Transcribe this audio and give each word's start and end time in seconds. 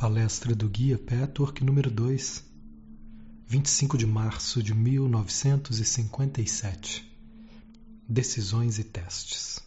Palestra 0.00 0.52
do 0.54 0.66
Guia 0.66 0.96
Petwork 0.96 1.62
número 1.62 1.90
2, 1.90 2.42
25 3.46 3.98
de 3.98 4.06
março 4.06 4.62
de 4.62 4.74
1957. 4.74 7.06
Decisões 8.08 8.78
e 8.78 8.84
testes. 8.84 9.60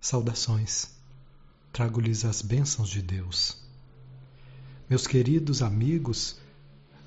Saudações. 0.00 0.88
Trago-lhes 1.72 2.24
as 2.24 2.42
bênçãos 2.42 2.88
de 2.88 3.00
Deus. 3.00 3.62
Meus 4.88 5.06
queridos 5.06 5.62
amigos, 5.62 6.40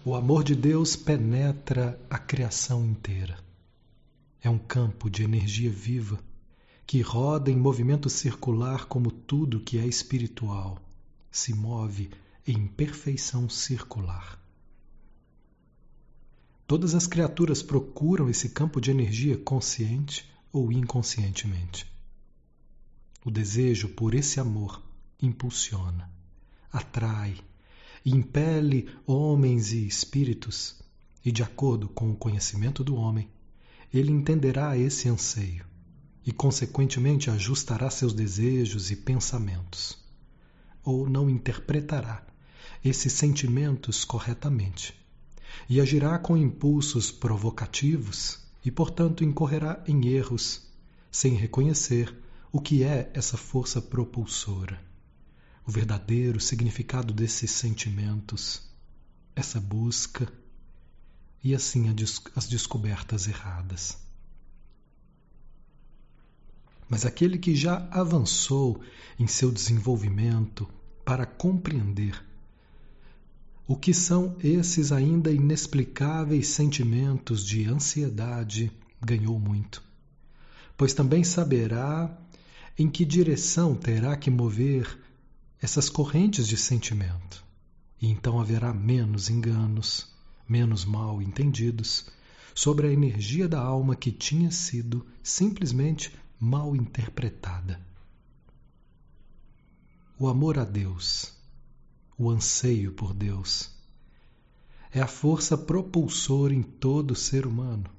o 0.06 0.16
amor 0.16 0.46
de 0.46 0.56
Deus 0.56 0.96
penetra 0.96 2.00
a 2.10 2.18
criação 2.18 2.86
inteira. 2.86 3.38
É 4.42 4.50
um 4.50 4.58
campo 4.58 5.10
de 5.10 5.22
energia 5.22 5.70
viva 5.70 6.18
que 6.88 7.02
roda 7.02 7.52
em 7.52 7.58
movimento 7.58 8.10
circular 8.10 8.86
como 8.86 9.12
tudo 9.12 9.60
que 9.60 9.78
é 9.78 9.86
espiritual 9.86 10.82
se 11.34 11.52
move 11.52 12.12
em 12.46 12.68
perfeição 12.68 13.50
circular. 13.50 14.40
Todas 16.68 16.94
as 16.94 17.08
criaturas 17.08 17.64
procuram 17.64 18.30
esse 18.30 18.50
campo 18.50 18.80
de 18.80 18.92
energia 18.92 19.36
consciente 19.36 20.32
ou 20.52 20.72
inconscientemente. 20.72 21.92
O 23.26 23.32
desejo 23.32 23.90
por 23.90 24.14
esse 24.14 24.40
amor 24.40 24.80
impulsiona, 25.20 26.08
atrai 26.72 27.36
impele 28.06 28.90
homens 29.08 29.72
e 29.72 29.88
espíritos, 29.88 30.76
e 31.26 31.32
de 31.32 31.42
acordo 31.42 31.90
com 31.90 32.12
o 32.12 32.16
conhecimento 32.16 32.84
do 32.84 32.96
homem, 32.96 33.28
ele 33.92 34.12
entenderá 34.12 34.78
esse 34.78 35.10
anseio 35.10 35.66
e, 36.24 36.32
consequentemente, 36.32 37.30
ajustará 37.32 37.90
seus 37.90 38.14
desejos 38.14 38.92
e 38.92 38.96
pensamentos 38.96 40.03
ou 40.84 41.10
não 41.10 41.30
interpretará 41.30 42.26
esses 42.84 43.14
sentimentos 43.14 44.04
corretamente 44.04 44.94
e 45.70 45.80
agirá 45.80 46.18
com 46.20 46.36
impulsos 46.36 47.12
provocativos 47.12 48.40
e, 48.66 48.72
portanto, 48.72 49.24
incorrerá 49.24 49.84
em 49.88 50.08
erros 50.08 50.62
sem 51.12 51.36
reconhecer 51.36 52.14
o 52.52 52.60
que 52.60 52.84
é 52.84 53.12
essa 53.14 53.38
força 53.38 53.82
propulsora, 53.82 54.80
o 55.66 55.72
verdadeiro 55.72 56.40
significado 56.40 57.14
desses 57.14 57.52
sentimentos, 57.52 58.62
essa 59.36 59.60
busca 59.60 60.32
e 61.44 61.54
assim 61.54 61.86
as 62.36 62.48
descobertas 62.48 63.28
erradas. 63.28 63.98
Mas 66.94 67.08
aquele 67.08 67.40
que 67.40 67.56
já 67.56 67.88
avançou 67.90 68.80
em 69.18 69.26
seu 69.26 69.52
desenvolvimento 69.52 70.70
para 71.04 71.26
compreender 71.26 72.24
o 73.68 73.76
que 73.76 73.92
são 73.96 74.36
esses 74.44 74.92
ainda 74.92 75.32
inexplicáveis 75.32 76.50
sentimentos 76.50 77.44
de 77.44 77.66
ansiedade 77.66 78.72
ganhou 79.02 79.40
muito, 79.40 79.82
pois 80.78 80.94
também 80.94 81.24
saberá 81.24 82.16
em 82.78 82.88
que 82.88 83.06
direção 83.06 83.74
terá 83.74 84.16
que 84.16 84.30
mover 84.30 85.00
essas 85.60 85.90
correntes 85.90 86.48
de 86.48 86.58
sentimento, 86.58 87.44
e 88.00 88.08
então 88.08 88.40
haverá 88.40 88.72
menos 88.72 89.32
enganos, 89.32 90.14
menos 90.48 90.86
mal 90.86 91.24
entendidos 91.24 92.06
sobre 92.54 92.86
a 92.86 92.94
energia 92.94 93.48
da 93.48 93.60
alma 93.60 93.96
que 93.96 94.12
tinha 94.12 94.52
sido 94.52 95.04
simplesmente 95.24 96.12
mal 96.44 96.76
interpretada. 96.76 97.80
O 100.20 100.28
amor 100.28 100.60
a 100.60 100.66
Deus, 100.66 101.34
o 102.18 102.30
anseio 102.30 102.92
por 102.92 103.14
Deus, 103.14 103.72
é 104.92 105.00
a 105.00 105.08
força 105.08 105.58
propulsora 105.58 106.54
em 106.54 106.62
todo 106.62 107.16
ser 107.16 107.48
humano. 107.48 107.90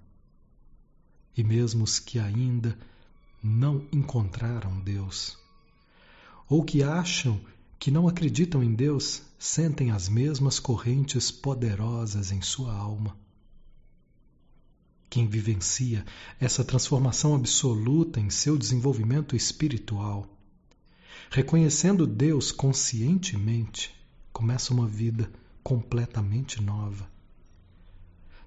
E 1.34 1.42
mesmo 1.42 1.84
os 1.84 1.98
que 1.98 2.18
ainda 2.18 2.78
não 3.42 3.86
encontraram 3.90 4.78
Deus, 4.78 5.38
ou 6.46 6.62
que 6.62 6.82
acham 6.82 7.40
que 7.78 7.90
não 7.90 8.06
acreditam 8.06 8.62
em 8.62 8.74
Deus, 8.74 9.22
sentem 9.38 9.90
as 9.90 10.06
mesmas 10.06 10.60
correntes 10.60 11.30
poderosas 11.30 12.30
em 12.30 12.42
sua 12.42 12.74
alma 12.74 13.23
quem 15.08 15.26
vivencia 15.26 16.04
essa 16.40 16.64
transformação 16.64 17.34
absoluta 17.34 18.20
em 18.20 18.30
seu 18.30 18.58
desenvolvimento 18.58 19.36
espiritual, 19.36 20.26
reconhecendo 21.30 22.06
Deus 22.06 22.50
conscientemente, 22.50 23.94
começa 24.32 24.72
uma 24.72 24.86
vida 24.86 25.30
completamente 25.62 26.60
nova. 26.60 27.08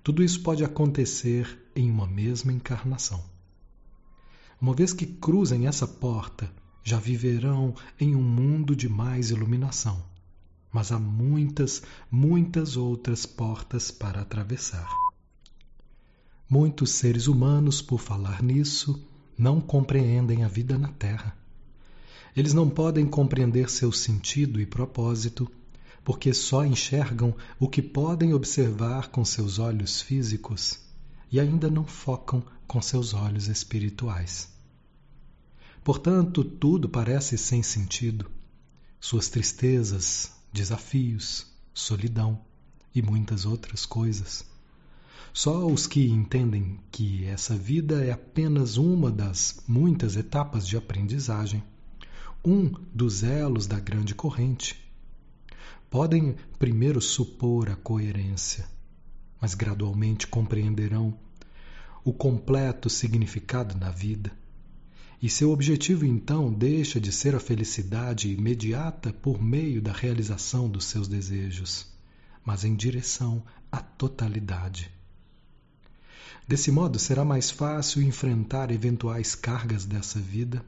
Tudo 0.03 0.23
isso 0.23 0.41
pode 0.41 0.63
acontecer 0.63 1.69
em 1.75 1.89
uma 1.91 2.07
mesma 2.07 2.53
encarnação. 2.53 3.23
Uma 4.59 4.73
vez 4.73 4.93
que 4.93 5.05
cruzem 5.05 5.67
essa 5.67 5.87
porta, 5.87 6.51
já 6.83 6.97
viverão 6.97 7.75
em 7.99 8.15
um 8.15 8.21
mundo 8.21 8.73
de 8.75 8.87
mais 8.87 9.29
iluminação. 9.29 10.01
Mas 10.71 10.91
há 10.91 10.97
muitas, 10.97 11.83
muitas 12.09 12.77
outras 12.77 13.25
portas 13.25 13.91
para 13.91 14.21
atravessar. 14.21 14.87
Muitos 16.49 16.91
seres 16.91 17.27
humanos, 17.27 17.81
por 17.81 17.99
falar 17.99 18.41
nisso, 18.41 19.05
não 19.37 19.59
compreendem 19.59 20.45
a 20.45 20.47
vida 20.47 20.77
na 20.77 20.87
Terra. 20.87 21.37
Eles 22.33 22.53
não 22.53 22.69
podem 22.69 23.05
compreender 23.05 23.69
seu 23.69 23.91
sentido 23.91 24.61
e 24.61 24.65
propósito, 24.65 25.51
porque 26.05 26.33
só 26.33 26.65
enxergam 26.65 27.35
o 27.59 27.67
que 27.67 27.81
podem 27.81 28.33
observar 28.33 29.09
com 29.09 29.25
seus 29.25 29.59
olhos 29.59 30.01
físicos 30.01 30.79
e 31.29 31.37
ainda 31.37 31.69
não 31.69 31.83
focam 31.85 32.41
com 32.65 32.81
seus 32.81 33.13
olhos 33.13 33.47
espirituais. 33.49 34.47
Portanto, 35.83 36.45
tudo 36.45 36.87
parece 36.87 37.37
sem 37.37 37.61
sentido. 37.61 38.31
Suas 39.01 39.27
tristezas, 39.27 40.31
desafios, 40.53 41.45
solidão 41.73 42.39
e 42.95 43.01
muitas 43.01 43.45
outras 43.45 43.85
coisas. 43.85 44.45
Só 45.39 45.67
os 45.67 45.85
que 45.85 46.09
entendem 46.09 46.79
que 46.91 47.25
essa 47.25 47.55
vida 47.55 48.03
é 48.03 48.11
apenas 48.11 48.75
uma 48.75 49.11
das 49.11 49.63
muitas 49.67 50.15
etapas 50.15 50.67
de 50.67 50.75
aprendizagem, 50.75 51.63
um 52.43 52.71
dos 52.91 53.21
elos 53.21 53.67
da 53.67 53.79
grande 53.79 54.15
corrente, 54.15 54.75
podem 55.91 56.35
primeiro 56.57 56.99
supor 56.99 57.69
a 57.69 57.75
coerência, 57.75 58.67
mas 59.39 59.53
gradualmente 59.53 60.25
compreenderão 60.25 61.15
o 62.03 62.11
completo 62.11 62.89
significado 62.89 63.75
da 63.75 63.91
vida. 63.91 64.31
E 65.21 65.29
seu 65.29 65.51
objetivo 65.51 66.03
então 66.03 66.51
deixa 66.51 66.99
de 66.99 67.11
ser 67.11 67.35
a 67.35 67.39
felicidade 67.39 68.33
imediata 68.33 69.13
por 69.13 69.39
meio 69.39 69.83
da 69.83 69.91
realização 69.91 70.67
dos 70.67 70.85
seus 70.85 71.07
desejos, 71.07 71.85
mas 72.43 72.63
em 72.63 72.75
direção 72.75 73.43
à 73.71 73.77
totalidade. 73.77 74.96
Desse 76.47 76.71
modo, 76.71 76.97
será 76.97 77.25
mais 77.25 77.51
fácil 77.51 78.01
enfrentar 78.01 78.71
eventuais 78.71 79.35
cargas 79.35 79.85
dessa 79.85 80.19
vida 80.19 80.63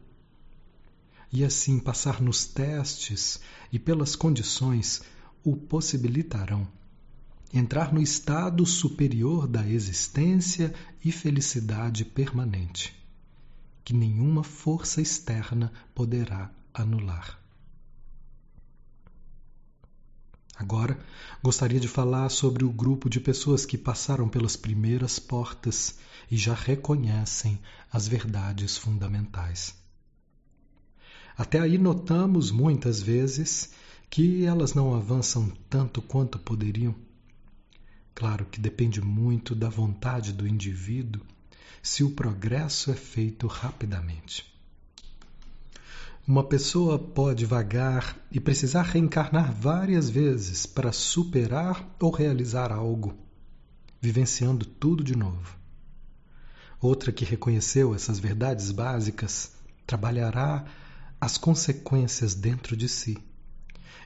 e 1.32 1.44
assim 1.46 1.80
passar 1.80 2.22
nos 2.22 2.46
testes 2.46 3.40
e 3.72 3.80
pelas 3.80 4.16
condições 4.16 5.02
o 5.44 5.56
possibilitarão 5.56 6.68
entrar 7.54 7.94
no 7.94 8.02
estado 8.02 8.66
superior 8.66 9.48
da 9.48 9.68
existência 9.68 10.74
e 11.04 11.12
felicidade 11.12 12.06
permanente, 12.06 12.96
que 13.84 13.94
nenhuma 13.94 14.44
força 14.44 15.02
externa 15.02 15.72
poderá 15.96 16.52
anular. 16.74 17.39
Agora, 20.60 21.00
gostaria 21.42 21.80
de 21.80 21.88
falar 21.88 22.28
sobre 22.28 22.66
o 22.66 22.70
grupo 22.70 23.10
de 23.10 23.22
pessoas 23.22 23.66
que 23.66 23.78
passaram 23.78 24.28
pelas 24.28 24.58
primeiras 24.58 25.18
portas 25.18 25.98
e 26.30 26.36
já 26.36 26.54
reconhecem 26.54 27.58
as 27.90 28.10
verdades 28.10 28.78
fundamentais. 28.78 29.74
Até 31.38 31.62
aí 31.62 31.78
notamos 31.78 32.52
muitas 32.52 33.02
vezes 33.02 33.72
que 34.10 34.44
elas 34.44 34.74
não 34.74 34.94
avançam 34.94 35.50
tanto 35.70 36.02
quanto 36.02 36.38
poderiam. 36.38 36.94
Claro 38.14 38.46
que 38.46 38.60
depende 38.60 39.02
muito 39.02 39.56
da 39.56 39.70
vontade 39.70 40.34
do 40.34 40.46
indivíduo 40.46 41.22
se 41.82 42.04
o 42.04 42.12
progresso 42.12 42.92
é 42.92 42.96
feito 42.96 43.48
rapidamente. 43.48 44.59
Uma 46.30 46.44
pessoa 46.44 47.00
pode 47.00 47.44
vagar 47.44 48.16
e 48.32 48.40
precisar 48.40 48.84
reencarnar 48.84 49.52
várias 49.52 50.12
vezes 50.12 50.64
para 50.64 50.92
superar 50.92 51.84
ou 52.00 52.12
realizar 52.12 52.72
algo, 52.72 53.18
vivenciando 54.00 54.64
tudo 54.64 55.04
de 55.04 55.16
novo. 55.16 55.58
Outra 56.80 57.12
que 57.12 57.26
reconheceu 57.26 57.96
essas 57.96 58.20
verdades 58.20 58.72
básicas 58.72 59.54
trabalhará 59.88 60.66
as 61.20 61.36
consequências 61.36 62.36
dentro 62.36 62.78
de 62.78 62.88
si 62.88 63.18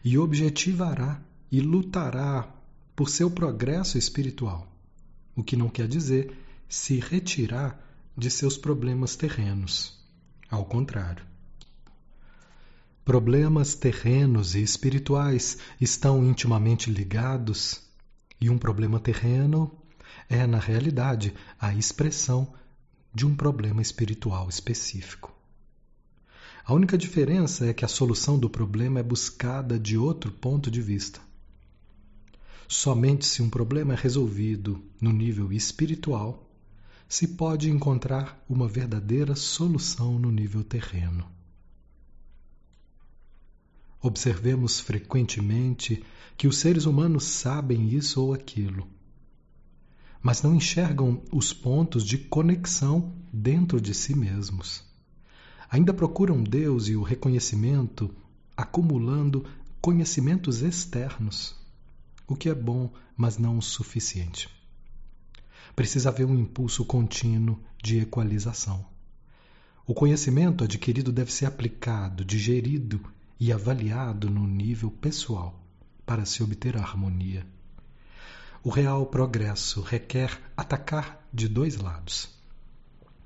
e 0.02 0.18
objetivará 0.18 1.20
e 1.52 1.60
lutará 1.60 2.48
por 2.96 3.10
seu 3.10 3.30
progresso 3.30 3.98
espiritual, 3.98 4.66
o 5.36 5.44
que 5.44 5.58
não 5.58 5.68
quer 5.68 5.90
dizer 5.90 6.34
se 6.70 7.02
retirar 7.02 7.78
de 8.18 8.32
seus 8.32 8.58
problemas 8.58 9.18
terrenos. 9.18 10.02
Ao 10.50 10.64
contrário. 10.64 11.33
Problemas 13.06 13.76
terrenos 13.76 14.56
e 14.56 14.62
espirituais 14.62 15.58
estão 15.80 16.24
intimamente 16.24 16.90
ligados, 16.90 17.82
e 18.40 18.50
um 18.50 18.58
problema 18.58 18.98
terreno 18.98 19.70
é, 20.30 20.48
na 20.48 20.58
realidade, 20.58 21.34
a 21.60 21.74
expressão 21.74 22.54
de 23.14 23.26
um 23.26 23.36
problema 23.36 23.82
espiritual 23.82 24.48
específico. 24.48 25.36
A 26.66 26.74
única 26.74 26.98
diferença 26.98 27.66
é 27.66 27.74
que 27.74 27.84
a 27.84 27.90
solução 27.90 28.40
do 28.40 28.50
problema 28.50 29.02
é 29.02 29.04
buscada 29.04 29.78
de 29.78 29.98
outro 29.98 30.32
ponto 30.32 30.72
de 30.72 30.82
vista. 30.82 31.20
Somente 32.70 33.26
se 33.26 33.42
um 33.42 33.50
problema 33.50 33.94
é 33.94 33.98
resolvido 33.98 34.82
no 35.02 35.12
nível 35.12 35.52
espiritual 35.52 36.50
se 37.10 37.28
pode 37.28 37.70
encontrar 37.70 38.42
uma 38.48 38.68
verdadeira 38.68 39.36
solução 39.36 40.18
no 40.18 40.32
nível 40.32 40.64
terreno. 40.64 41.43
Observemos 44.06 44.82
frequentemente 44.82 46.04
que 46.38 46.46
os 46.46 46.58
seres 46.58 46.86
humanos 46.86 47.24
sabem 47.24 47.88
isso 47.88 48.22
ou 48.22 48.34
aquilo, 48.34 48.86
mas 50.22 50.42
não 50.42 50.54
enxergam 50.54 51.24
os 51.32 51.54
pontos 51.54 52.04
de 52.04 52.18
conexão 52.18 53.14
dentro 53.32 53.80
de 53.80 53.94
si 53.94 54.14
mesmos. 54.14 54.84
Ainda 55.70 55.94
procuram 55.94 56.44
Deus 56.44 56.90
e 56.90 56.98
o 56.98 57.02
reconhecimento 57.02 58.14
acumulando 58.58 59.46
conhecimentos 59.80 60.62
externos, 60.62 61.56
o 62.28 62.36
que 62.36 62.50
é 62.50 62.54
bom, 62.54 62.92
mas 63.16 63.38
não 63.38 63.58
o 63.58 63.62
suficiente. 63.62 64.50
Precisa 65.78 66.10
haver 66.10 66.26
um 66.26 66.38
impulso 66.38 66.84
contínuo 66.84 67.58
de 67.82 68.00
equalização. 68.00 68.86
O 69.88 69.94
conhecimento 69.94 70.66
adquirido 70.66 71.10
deve 71.10 71.32
ser 71.32 71.46
aplicado, 71.46 72.26
digerido 72.26 73.00
e 73.40 73.52
avaliado 73.52 74.30
no 74.30 74.48
nível 74.48 74.90
pessoal 74.90 75.64
para 76.06 76.26
se 76.26 76.44
obter 76.44 76.78
a 76.78 76.82
harmonia. 76.82 77.46
O 78.64 78.70
real 78.70 79.06
progresso 79.08 79.82
requer 79.82 80.40
atacar 80.56 81.28
de 81.34 81.48
dois 81.48 81.76
lados. 81.76 82.30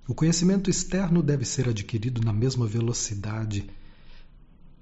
O 0.08 0.16
conhecimento 0.16 0.70
externo 0.70 1.22
deve 1.22 1.46
ser 1.46 1.68
adquirido 1.70 2.22
na 2.22 2.32
mesma 2.32 2.66
velocidade 2.66 3.70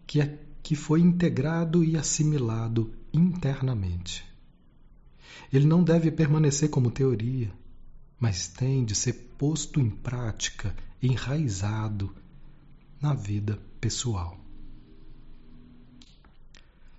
que, 0.06 0.22
é, 0.22 0.40
que 0.62 0.76
foi 0.76 1.02
integrado 1.02 1.84
e 1.84 1.98
assimilado 1.98 2.94
internamente. 3.12 4.24
Ele 5.52 5.66
não 5.66 5.84
deve 5.84 6.12
permanecer 6.12 6.70
como 6.70 6.92
teoria, 6.92 7.52
mas 8.20 8.48
tem 8.48 8.86
de 8.86 8.96
ser 8.96 9.14
posto 9.38 9.80
em 9.80 9.90
prática, 9.90 10.76
enraizado 11.02 12.16
na 13.02 13.14
vida 13.14 13.60
pessoal. 13.82 14.45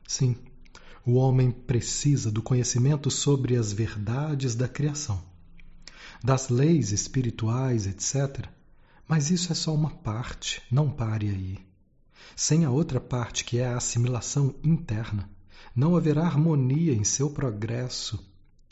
Sim, 0.06 0.36
o 1.04 1.14
homem 1.14 1.50
precisa 1.50 2.30
do 2.30 2.42
conhecimento 2.42 3.10
sobre 3.10 3.56
as 3.56 3.72
verdades 3.72 4.54
da 4.54 4.68
criação, 4.68 5.22
das 6.22 6.48
leis 6.48 6.92
espirituais, 6.92 7.86
etc. 7.86 8.48
Mas 9.08 9.30
isso 9.30 9.52
é 9.52 9.54
só 9.54 9.74
uma 9.74 9.90
parte, 9.90 10.62
não 10.70 10.90
pare 10.90 11.28
aí. 11.28 11.58
Sem 12.34 12.64
a 12.64 12.70
outra 12.70 13.00
parte, 13.00 13.44
que 13.44 13.58
é 13.58 13.66
a 13.66 13.76
assimilação 13.76 14.54
interna, 14.64 15.30
não 15.74 15.96
haverá 15.96 16.24
harmonia 16.24 16.92
em 16.92 17.04
seu 17.04 17.30
progresso, 17.30 18.18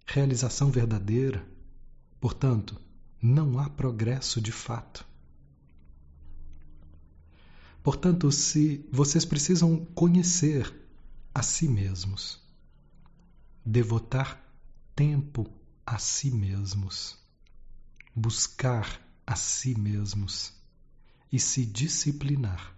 realização 0.06 0.70
verdadeira. 0.70 1.46
Portanto, 2.20 2.80
não 3.22 3.58
há 3.58 3.70
progresso 3.70 4.40
de 4.40 4.52
fato. 4.52 5.06
Portanto, 7.82 8.32
se 8.32 8.88
vocês 8.90 9.25
precisam 9.25 9.84
conhecer 9.94 10.83
a 11.34 11.42
si 11.42 11.69
mesmos, 11.69 12.40
devotar 13.66 14.40
tempo 14.94 15.50
a 15.84 15.98
si 15.98 16.31
mesmos, 16.31 17.19
buscar 18.14 19.00
a 19.26 19.34
si 19.34 19.76
mesmos. 19.76 20.52
E 21.32 21.40
se 21.40 21.66
disciplinar, 21.66 22.72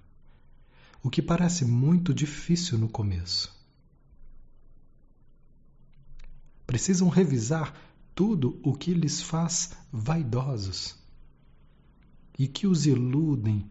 o 1.03 1.11
que 1.11 1.21
parece 1.21 1.67
muito 1.67 2.15
difícil 2.15 2.79
no 2.79 2.89
começo. 2.89 3.55
Precisam 6.67 7.11
revisar 7.11 7.79
tudo 8.15 8.59
o 8.65 8.73
que 8.73 8.95
lhes 8.95 9.21
faz 9.21 9.73
vaidosos. 9.93 10.97
E 12.39 12.49
que 12.49 12.67
os 12.67 12.87
iludem 12.87 13.71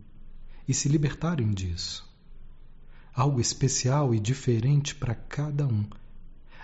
e 0.68 0.74
se 0.74 0.88
libertarem 0.88 1.52
disso 1.52 2.15
algo 3.16 3.40
especial 3.40 4.14
e 4.14 4.20
diferente 4.20 4.94
para 4.94 5.16
cada 5.16 5.66
um, 5.66 5.86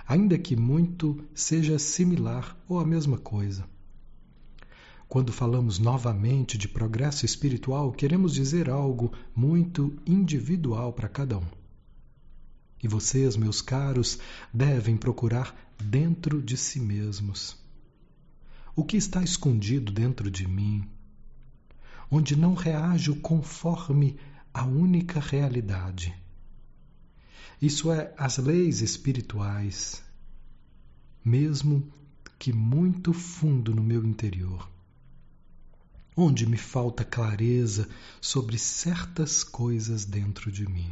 ainda 0.06 0.38
que 0.38 0.54
muito 0.54 1.24
seja 1.34 1.80
similar 1.80 2.58
ou 2.68 2.78
a 2.78 2.86
mesma 2.86 3.18
coisa. 3.18 3.64
Quando 5.08 5.32
falamos 5.32 5.80
novamente 5.80 6.58
de 6.58 6.68
progresso 6.68 7.26
espiritual, 7.26 7.94
queremos 7.94 8.34
dizer 8.34 8.70
algo 8.70 9.14
muito 9.34 9.98
individual 10.06 10.92
para 10.92 11.08
cada 11.08 11.38
um. 11.38 11.46
E 12.84 12.88
vocês, 12.88 13.38
meus 13.38 13.62
caros, 13.62 14.20
devem 14.54 14.98
procurar 14.98 15.56
dentro 15.82 16.42
de 16.42 16.58
si 16.58 16.80
mesmos. 16.82 17.56
O 18.76 18.84
que 18.84 18.98
está 18.98 19.24
escondido 19.24 19.92
dentro 19.92 20.30
de 20.30 20.48
mim? 20.48 20.84
Onde 22.10 22.36
não 22.36 22.56
reajo 22.56 23.16
conforme 23.18 24.18
a 24.54 24.66
única 24.66 25.20
realidade 25.20 26.21
isso 27.62 27.92
é, 27.92 28.12
as 28.18 28.38
leis 28.38 28.82
espirituais, 28.82 30.02
mesmo 31.24 31.94
que 32.40 32.52
muito 32.52 33.14
fundo 33.14 33.76
no 33.76 33.84
meu 33.84 34.04
interior, 34.04 34.68
onde 36.18 36.48
me 36.48 36.58
falta 36.58 37.06
clareza 37.06 37.88
sobre 38.20 38.58
certas 38.58 39.44
coisas 39.44 40.06
dentro 40.06 40.52
de 40.52 40.68
mim. 40.68 40.92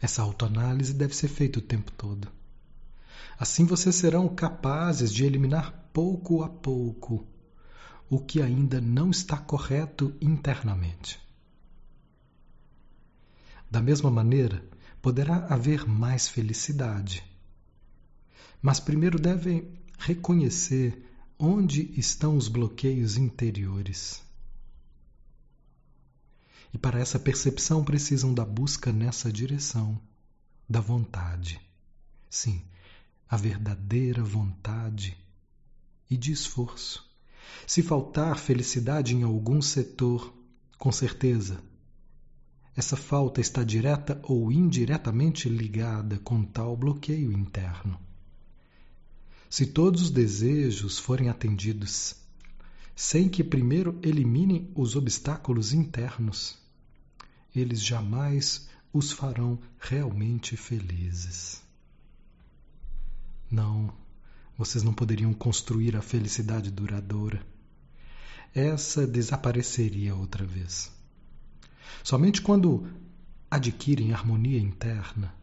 Essa 0.00 0.22
autoanálise 0.22 0.94
deve 0.94 1.14
ser 1.14 1.28
feita 1.28 1.58
o 1.58 1.62
tempo 1.62 1.92
todo. 1.92 2.28
Assim 3.38 3.66
vocês 3.66 3.94
serão 3.94 4.26
capazes 4.34 5.12
de 5.12 5.24
eliminar 5.24 5.90
pouco 5.92 6.42
a 6.42 6.48
pouco 6.48 7.26
o 8.08 8.18
que 8.18 8.40
ainda 8.40 8.80
não 8.80 9.10
está 9.10 9.36
correto 9.36 10.14
internamente. 10.20 11.25
Da 13.70 13.80
mesma 13.80 14.10
maneira, 14.10 14.64
poderá 15.02 15.46
haver 15.46 15.86
mais 15.86 16.28
felicidade. 16.28 17.24
Mas 18.62 18.80
primeiro 18.80 19.18
devem 19.18 19.68
reconhecer 19.98 21.04
onde 21.38 21.92
estão 21.98 22.36
os 22.36 22.48
bloqueios 22.48 23.16
interiores. 23.16 24.22
E 26.72 26.78
para 26.78 26.98
essa 26.98 27.18
percepção 27.18 27.84
precisam 27.84 28.32
da 28.34 28.44
busca 28.44 28.92
nessa 28.92 29.32
direção, 29.32 30.00
da 30.68 30.80
vontade. 30.80 31.60
Sim, 32.28 32.62
a 33.28 33.36
verdadeira 33.36 34.22
vontade 34.22 35.16
e 36.10 36.16
de 36.16 36.32
esforço. 36.32 37.08
Se 37.66 37.82
faltar 37.82 38.38
felicidade 38.38 39.14
em 39.14 39.22
algum 39.22 39.62
setor, 39.62 40.34
com 40.78 40.92
certeza 40.92 41.62
essa 42.76 42.96
falta 42.96 43.40
está 43.40 43.64
direta 43.64 44.20
ou 44.22 44.52
indiretamente 44.52 45.48
ligada 45.48 46.18
com 46.18 46.44
tal 46.44 46.76
bloqueio 46.76 47.32
interno. 47.32 47.98
Se 49.48 49.64
todos 49.64 50.02
os 50.02 50.10
desejos 50.10 50.98
forem 50.98 51.30
atendidos, 51.30 52.14
sem 52.94 53.30
que 53.30 53.42
primeiro 53.42 53.98
eliminem 54.02 54.70
os 54.74 54.94
obstáculos 54.94 55.72
internos, 55.72 56.58
eles 57.54 57.80
jamais 57.82 58.68
os 58.92 59.10
farão 59.10 59.58
realmente 59.78 60.54
felizes. 60.54 61.62
Não, 63.50 63.90
vocês 64.58 64.84
não 64.84 64.92
poderiam 64.92 65.32
construir 65.32 65.96
a 65.96 66.02
felicidade 66.02 66.70
duradoura. 66.70 67.46
Essa 68.54 69.06
desapareceria 69.06 70.14
outra 70.14 70.44
vez. 70.44 70.95
Somente 72.02 72.40
quando 72.40 72.86
adquirem 73.50 74.12
harmonia 74.12 74.58
interna, 74.58 75.34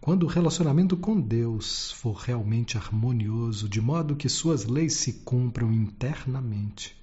quando 0.00 0.22
o 0.24 0.28
relacionamento 0.28 0.96
com 0.96 1.20
Deus 1.20 1.90
for 1.92 2.14
realmente 2.14 2.76
harmonioso, 2.76 3.68
de 3.68 3.80
modo 3.80 4.14
que 4.14 4.28
suas 4.28 4.64
leis 4.64 4.94
se 4.94 5.14
cumpram 5.24 5.72
internamente, 5.72 6.96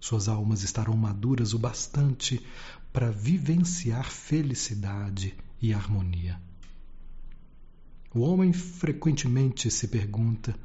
suas 0.00 0.28
almas 0.28 0.62
estarão 0.62 0.96
maduras 0.96 1.52
o 1.52 1.58
bastante 1.58 2.40
para 2.92 3.10
vivenciar 3.10 4.10
felicidade 4.10 5.34
e 5.60 5.74
harmonia. 5.74 6.40
O 8.14 8.20
homem 8.20 8.52
frequentemente 8.52 9.70
se 9.70 9.88
pergunta: 9.88 10.58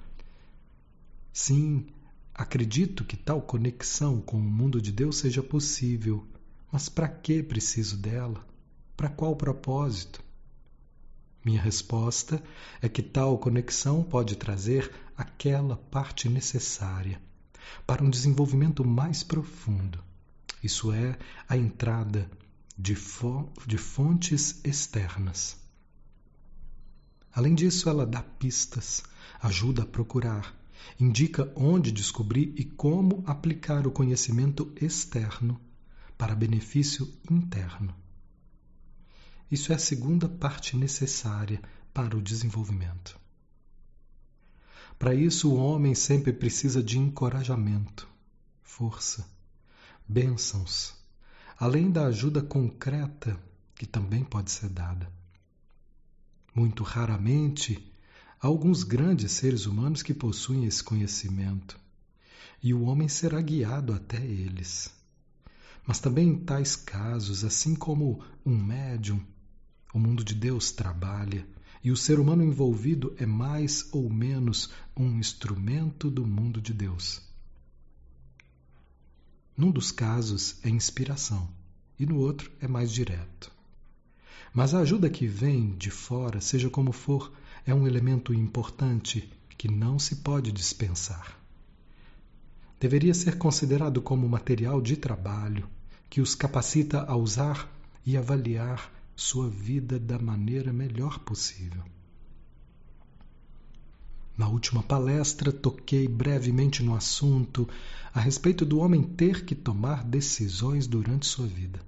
sim, 1.33 1.87
acredito 2.33 3.03
que 3.03 3.17
tal 3.17 3.41
conexão 3.41 4.21
com 4.21 4.37
o 4.37 4.41
mundo 4.41 4.81
de 4.81 4.91
Deus 4.91 5.17
seja 5.17 5.43
possível, 5.43 6.25
mas 6.73 6.89
para 6.89 7.07
que 7.07 7.43
preciso 7.43 7.95
dela? 7.95 8.43
Para 8.97 9.07
qual 9.07 9.35
propósito? 9.35 10.23
Minha 11.45 11.61
resposta 11.61 12.41
é 12.81 12.89
que 12.89 13.03
tal 13.03 13.37
conexão 13.37 14.01
pode 14.01 14.35
trazer 14.35 14.91
aquela 15.15 15.77
parte 15.77 16.27
necessária 16.27 17.21
para 17.85 18.03
um 18.03 18.09
desenvolvimento 18.09 18.83
mais 18.83 19.21
profundo. 19.21 20.03
Isso 20.63 20.91
é, 20.91 21.15
a 21.47 21.55
entrada 21.55 22.27
de, 22.75 22.95
fo 22.95 23.47
de 23.67 23.77
fontes 23.77 24.59
externas. 24.63 25.55
Além 27.31 27.53
disso, 27.53 27.87
ela 27.87 28.03
dá 28.03 28.23
pistas, 28.23 29.03
ajuda 29.39 29.83
a 29.83 29.85
procurar, 29.85 30.55
indica 30.99 31.53
onde 31.55 31.91
descobrir 31.91 32.51
e 32.57 32.65
como 32.65 33.23
aplicar 33.27 33.85
o 33.85 33.91
conhecimento 33.91 34.73
externo 34.81 35.61
para 36.17 36.35
benefício 36.35 37.11
interno. 37.29 37.93
Isso 39.49 39.71
é 39.71 39.75
a 39.75 39.79
segunda 39.79 40.27
parte 40.27 40.75
necessária 40.75 41.61
para 41.93 42.17
o 42.17 42.21
desenvolvimento. 42.21 43.19
Para 44.97 45.13
isso, 45.13 45.51
o 45.51 45.55
homem 45.55 45.93
sempre 45.93 46.31
precisa 46.31 46.81
de 46.81 46.97
encorajamento, 46.97 48.07
força, 48.61 49.27
bênçãos, 50.07 50.95
além 51.57 51.91
da 51.91 52.05
ajuda 52.05 52.41
concreta 52.41 53.39
que 53.75 53.85
também 53.85 54.23
pode 54.23 54.49
ser 54.51 54.69
dada. 54.69 55.11
Muito 56.55 56.83
raramente, 56.83 57.91
há 58.39 58.47
alguns 58.47 58.83
grandes 58.83 59.31
seres 59.33 59.65
humanos 59.65 60.01
que 60.01 60.13
possuem 60.13 60.65
esse 60.65 60.83
conhecimento, 60.83 61.79
e 62.61 62.73
o 62.73 62.83
homem 62.83 63.07
será 63.07 63.41
guiado 63.41 63.93
até 63.93 64.23
eles. 64.23 65.02
Mas 65.85 65.99
também 65.99 66.29
em 66.29 66.35
tais 66.37 66.75
casos, 66.75 67.43
assim 67.43 67.75
como 67.75 68.23
um 68.45 68.55
médium 68.55 69.21
o 69.93 69.99
mundo 69.99 70.23
de 70.23 70.33
Deus 70.33 70.71
trabalha 70.71 71.47
e 71.83 71.91
o 71.91 71.97
ser 71.97 72.19
humano 72.19 72.43
envolvido 72.43 73.13
é 73.19 73.25
mais 73.25 73.87
ou 73.91 74.09
menos 74.09 74.71
um 74.97 75.19
instrumento 75.19 76.09
do 76.09 76.25
mundo 76.25 76.59
de 76.59 76.73
Deus. 76.73 77.21
Num 79.55 79.69
dos 79.69 79.91
casos 79.91 80.55
é 80.63 80.69
inspiração 80.69 81.47
e 81.99 82.05
no 82.05 82.17
outro 82.17 82.51
é 82.59 82.67
mais 82.67 82.91
direto. 82.91 83.51
Mas 84.51 84.73
a 84.73 84.79
ajuda 84.79 85.09
que 85.09 85.27
vem 85.27 85.75
de 85.75 85.91
fora, 85.91 86.41
seja 86.41 86.69
como 86.69 86.91
for, 86.91 87.31
é 87.65 87.73
um 87.73 87.87
elemento 87.87 88.33
importante 88.33 89.29
que 89.57 89.67
não 89.67 89.99
se 89.99 90.17
pode 90.17 90.51
dispensar. 90.51 91.39
Deveria 92.83 93.13
ser 93.13 93.37
considerado 93.37 94.01
como 94.01 94.27
material 94.27 94.81
de 94.81 94.97
trabalho 94.97 95.69
que 96.09 96.19
os 96.19 96.35
capacita 96.35 97.05
a 97.07 97.15
usar 97.15 97.73
e 98.05 98.17
avaliar 98.17 98.91
sua 99.15 99.49
vida 99.49 99.97
da 99.97 100.19
maneira 100.19 100.73
melhor 100.73 101.19
possível. 101.19 101.81
Na 104.37 104.49
última 104.49 104.83
palestra, 104.83 105.49
toquei 105.49 106.09
brevemente 106.09 106.83
no 106.83 106.93
assunto 106.93 107.69
a 108.13 108.19
respeito 108.19 108.65
do 108.65 108.79
homem 108.79 109.01
ter 109.01 109.45
que 109.45 109.55
tomar 109.55 110.03
decisões 110.03 110.85
durante 110.85 111.25
sua 111.25 111.47
vida. 111.47 111.79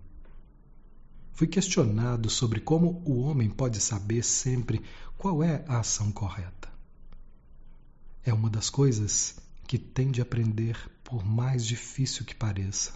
Fui 1.33 1.45
questionado 1.45 2.29
sobre 2.29 2.61
como 2.61 3.03
o 3.03 3.19
homem 3.19 3.49
pode 3.49 3.81
saber 3.81 4.23
sempre 4.23 4.81
qual 5.17 5.43
é 5.43 5.65
a 5.67 5.79
ação 5.79 6.09
correta. 6.09 6.69
É 8.23 8.33
uma 8.33 8.49
das 8.49 8.69
coisas 8.69 9.43
que 9.67 9.77
tem 9.77 10.11
de 10.11 10.21
aprender, 10.21 10.77
por 11.03 11.25
mais 11.25 11.65
difícil 11.65 12.25
que 12.25 12.35
pareça. 12.35 12.93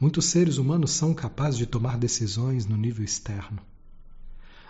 Muitos 0.00 0.26
seres 0.26 0.58
humanos 0.58 0.90
são 0.90 1.14
capazes 1.14 1.58
de 1.58 1.66
tomar 1.66 1.96
decisões 1.96 2.66
no 2.66 2.76
nível 2.76 3.04
externo, 3.04 3.62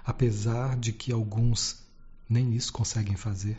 apesar 0.04 0.76
de 0.76 0.92
que 0.92 1.11
alguns 1.12 1.82
nem 2.28 2.54
isso 2.54 2.73
conseguem 2.73 3.16
fazer. 3.16 3.59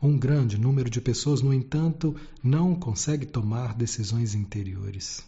Um 0.00 0.18
grande 0.18 0.58
número 0.58 0.90
de 0.90 1.00
pessoas, 1.00 1.40
no 1.40 1.54
entanto, 1.54 2.14
não 2.42 2.74
consegue 2.74 3.24
tomar 3.24 3.74
decisões 3.74 4.34
interiores. 4.34 5.24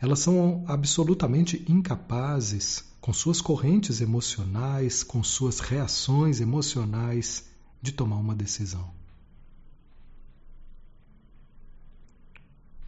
Elas 0.00 0.18
são 0.18 0.64
absolutamente 0.66 1.64
incapazes, 1.68 2.84
com 3.00 3.12
suas 3.12 3.40
correntes 3.40 4.00
emocionais, 4.00 5.02
com 5.02 5.22
suas 5.22 5.60
reações 5.60 6.40
emocionais, 6.40 7.44
de 7.80 7.92
tomar 7.92 8.16
uma 8.16 8.34
decisão. 8.34 9.01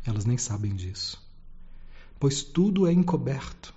Elas 0.05 0.25
nem 0.25 0.39
sabem 0.39 0.75
disso 0.75 1.25
pois 2.25 2.43
tudo 2.43 2.87
é 2.87 2.93
encoberto. 2.93 3.75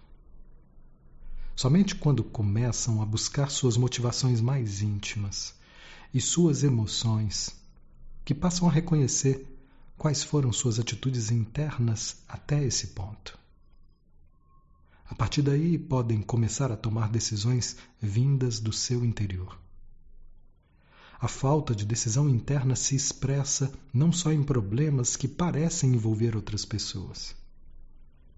Somente 1.54 1.96
quando 1.96 2.24
começam 2.24 3.02
a 3.02 3.06
buscar 3.06 3.50
suas 3.50 3.76
motivações 3.76 4.40
mais 4.40 4.82
íntimas 4.82 5.54
e 6.14 6.22
suas 6.22 6.64
emoções, 6.64 7.54
que 8.24 8.34
passam 8.34 8.68
a 8.68 8.72
reconhecer 8.72 9.46
quais 9.98 10.24
foram 10.24 10.54
suas 10.54 10.80
atitudes 10.80 11.32
internas 11.32 12.18
até 12.26 12.64
esse 12.64 12.88
ponto. 12.88 13.38
A 15.10 15.14
partir 15.14 15.42
daí, 15.42 15.78
podem 15.78 16.22
começar 16.22 16.72
a 16.72 16.78
tomar 16.78 17.10
decisões 17.10 17.76
vindas 18.02 18.62
do 18.62 18.72
seu 18.72 19.04
interior. 19.04 19.60
A 21.20 21.28
falta 21.28 21.74
de 21.74 21.84
decisão 21.84 22.30
interna 22.30 22.76
se 22.76 22.96
expressa 22.96 23.72
não 23.92 24.12
só 24.12 24.32
em 24.32 24.44
problemas 24.44 25.16
que 25.16 25.28
parecem 25.28 25.96
envolver 25.96 26.36
outras 26.36 26.64
pessoas, 26.64 27.36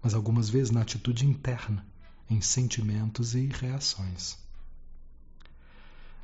mas 0.02 0.14
algumas 0.14 0.48
vezes 0.48 0.70
na 0.70 0.80
atitude 0.80 1.26
interna, 1.26 1.86
em 2.28 2.40
sentimentos 2.40 3.34
e 3.34 3.46
reações. 3.46 4.38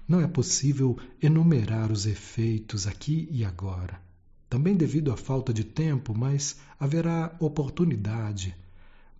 Não 0.08 0.20
é 0.20 0.26
possível 0.26 0.98
enumerar 1.20 1.92
os 1.92 2.06
efeitos 2.06 2.86
aqui 2.86 3.28
e 3.30 3.44
agora, 3.44 4.00
também 4.48 4.74
devido 4.74 5.12
à 5.12 5.16
falta 5.16 5.52
de 5.52 5.62
tempo, 5.62 6.16
mas 6.16 6.56
haverá 6.80 7.36
oportunidade 7.38 8.56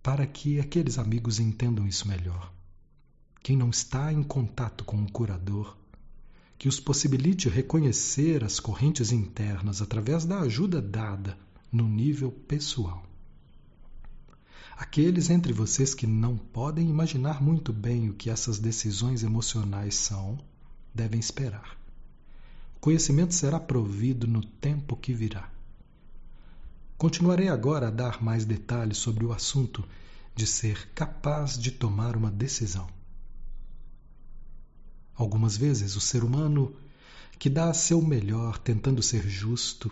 para 0.01 0.25
que 0.25 0.59
aqueles 0.59 0.97
amigos 0.97 1.39
entendam 1.39 1.85
isso 1.85 2.07
melhor. 2.07 2.51
Quem 3.43 3.55
não 3.55 3.69
está 3.69 4.11
em 4.11 4.23
contato 4.23 4.83
com 4.83 5.03
o 5.03 5.11
curador, 5.11 5.76
que 6.57 6.67
os 6.67 6.79
possibilite 6.79 7.49
reconhecer 7.49 8.43
as 8.43 8.59
correntes 8.59 9.11
internas 9.11 9.81
através 9.81 10.25
da 10.25 10.39
ajuda 10.39 10.81
dada 10.81 11.37
no 11.71 11.87
nível 11.87 12.31
pessoal. 12.31 13.05
Aqueles 14.75 15.29
entre 15.29 15.53
vocês 15.53 15.93
que 15.93 16.07
não 16.07 16.37
podem 16.37 16.89
imaginar 16.89 17.41
muito 17.41 17.73
bem 17.73 18.09
o 18.09 18.13
que 18.13 18.29
essas 18.29 18.59
decisões 18.59 19.23
emocionais 19.23 19.95
são, 19.95 20.39
devem 20.93 21.19
esperar. 21.19 21.77
O 22.75 22.79
conhecimento 22.79 23.33
será 23.33 23.59
provido 23.59 24.27
no 24.27 24.43
tempo 24.43 24.95
que 24.95 25.13
virá. 25.13 25.49
Continuarei 26.97 27.47
agora 27.47 27.87
a 27.87 27.91
dar 27.91 28.23
mais 28.23 28.45
detalhes 28.45 28.97
sobre 28.97 29.25
o 29.25 29.31
assunto 29.31 29.83
de 30.35 30.47
ser 30.47 30.89
capaz 30.93 31.57
de 31.57 31.71
tomar 31.71 32.15
uma 32.15 32.31
decisão. 32.31 32.87
Algumas 35.17 35.57
vezes 35.57 35.95
o 35.95 35.99
ser 35.99 36.23
humano, 36.23 36.75
que 37.39 37.49
dá 37.49 37.73
seu 37.73 38.01
melhor 38.01 38.59
tentando 38.59 39.01
ser 39.01 39.27
justo, 39.27 39.91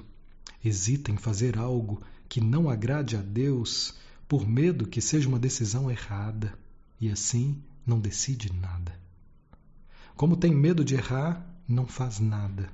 hesita 0.63 1.11
em 1.11 1.17
fazer 1.17 1.57
algo 1.57 2.01
que 2.29 2.39
não 2.39 2.69
agrade 2.69 3.17
a 3.17 3.21
Deus 3.21 3.95
por 4.27 4.47
medo 4.47 4.87
que 4.87 5.01
seja 5.01 5.27
uma 5.27 5.39
decisão 5.39 5.89
errada 5.89 6.57
e 7.01 7.09
assim 7.09 7.59
não 7.85 7.99
decide 7.99 8.53
nada. 8.53 8.93
Como 10.15 10.37
tem 10.37 10.53
medo 10.53 10.85
de 10.85 10.93
errar, 10.93 11.45
não 11.67 11.87
faz 11.87 12.19
nada. 12.19 12.69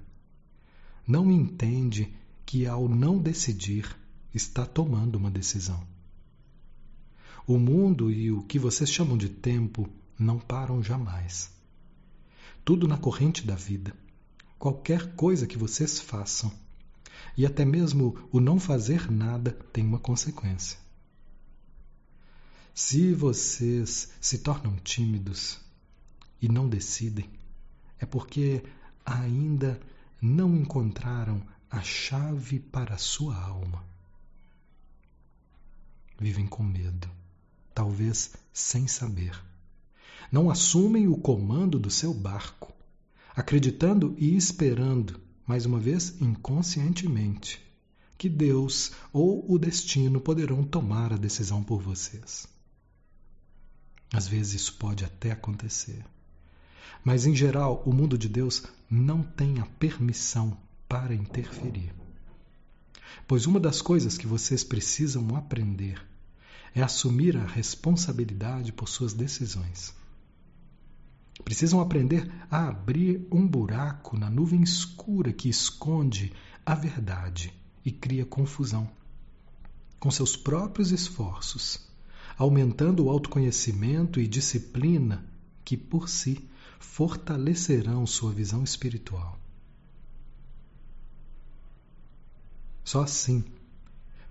Não 1.08 1.31
entende 1.31 2.13
que 2.46 2.67
ao 2.67 2.88
não 2.88 3.17
decidir 3.17 3.96
está 4.34 4.65
tomando 4.65 5.15
uma 5.15 5.31
decisão. 5.31 5.81
O 7.48 7.58
mundo 7.58 8.12
e 8.12 8.29
o 8.29 8.43
que 8.43 8.60
vocês 8.60 8.89
chamam 8.89 9.17
de 9.17 9.29
tempo 9.29 9.89
não 10.20 10.38
param 10.38 10.84
jamais. 10.84 11.50
Tudo 12.63 12.88
na 12.88 12.98
corrente 12.98 13.46
da 13.46 13.56
vida. 13.56 13.96
Qualquer 14.58 15.15
coisa 15.15 15.48
que 15.48 15.58
vocês 15.58 16.00
façam, 16.00 16.51
e 17.38 17.46
até 17.46 17.65
mesmo 17.65 18.27
o 18.32 18.39
não 18.39 18.60
fazer 18.60 19.10
nada 19.12 19.51
tem 19.74 19.86
uma 19.86 20.00
consequência. 20.00 20.77
Se 22.74 23.13
vocês 23.13 24.10
se 24.20 24.39
tornam 24.39 24.75
tímidos 24.77 25.60
e 26.41 26.48
não 26.48 26.70
decidem, 26.70 27.30
é 28.00 28.06
porque 28.06 28.63
ainda 29.06 29.80
não 30.22 30.56
encontraram 30.56 31.41
a 31.70 31.82
chave 31.82 32.60
para 32.60 32.96
a 32.96 33.00
sua 33.00 33.36
alma. 33.36 33.84
Vivem 36.20 36.46
com 36.48 36.63
medo 36.63 37.10
talvez 37.74 38.32
sem 38.53 38.88
saber. 38.88 39.50
Não 40.32 40.50
assumem 40.50 41.10
o 41.10 41.18
comando 41.18 41.78
do 41.78 41.90
seu 41.90 42.14
barco, 42.14 42.72
acreditando 43.36 44.16
e 44.18 44.38
esperando, 44.38 45.20
mais 45.46 45.66
uma 45.66 45.78
vez 45.78 46.22
inconscientemente, 46.22 47.62
que 48.18 48.30
Deus 48.30 48.94
ou 49.12 49.52
o 49.52 49.60
destino 49.60 50.22
poderão 50.22 50.64
tomar 50.64 51.12
a 51.12 51.18
decisão 51.18 51.62
por 51.62 51.82
vocês. 51.82 52.48
Às 54.14 54.26
vezes 54.26 54.62
isso 54.62 54.76
pode 54.76 55.04
até 55.04 55.32
acontecer. 55.32 56.06
Mas, 57.04 57.26
em 57.26 57.36
geral, 57.36 57.84
o 57.86 57.92
mundo 57.92 58.18
de 58.18 58.30
Deus 58.30 58.64
não 58.90 59.24
tem 59.24 59.60
a 59.60 59.66
permissão 59.66 60.56
para 60.88 61.14
interferir. 61.14 61.94
Pois 63.28 63.46
uma 63.46 63.60
das 63.60 63.82
coisas 63.82 64.18
que 64.18 64.28
vocês 64.28 64.64
precisam 64.64 65.36
aprender 65.36 66.02
é 66.74 66.82
assumir 66.82 67.36
a 67.36 67.46
responsabilidade 67.46 68.72
por 68.72 68.88
suas 68.88 69.14
decisões. 69.14 69.94
Precisam 71.43 71.81
aprender 71.81 72.31
a 72.50 72.67
abrir 72.67 73.27
um 73.31 73.48
buraco 73.48 74.17
na 74.17 74.29
nuvem 74.29 74.62
escura 74.62 75.33
que 75.33 75.50
esconde 75.50 76.31
a 76.65 76.75
verdade 76.75 77.53
e 77.83 77.91
cria 77.91 78.25
confusão. 78.25 78.89
Com 80.00 80.10
seus 80.10 80.36
próprios 80.36 80.91
esforços, 80.91 81.88
aumentando 82.38 83.05
o 83.05 83.10
autoconhecimento 83.10 84.19
e 84.19 84.27
disciplina 84.27 85.25
que, 85.63 85.75
por 85.77 86.10
si, 86.10 86.50
fortalecerão 86.79 88.05
sua 88.07 88.31
visão 88.31 88.63
espiritual. 88.63 89.39
Só 92.83 93.03
assim 93.03 93.43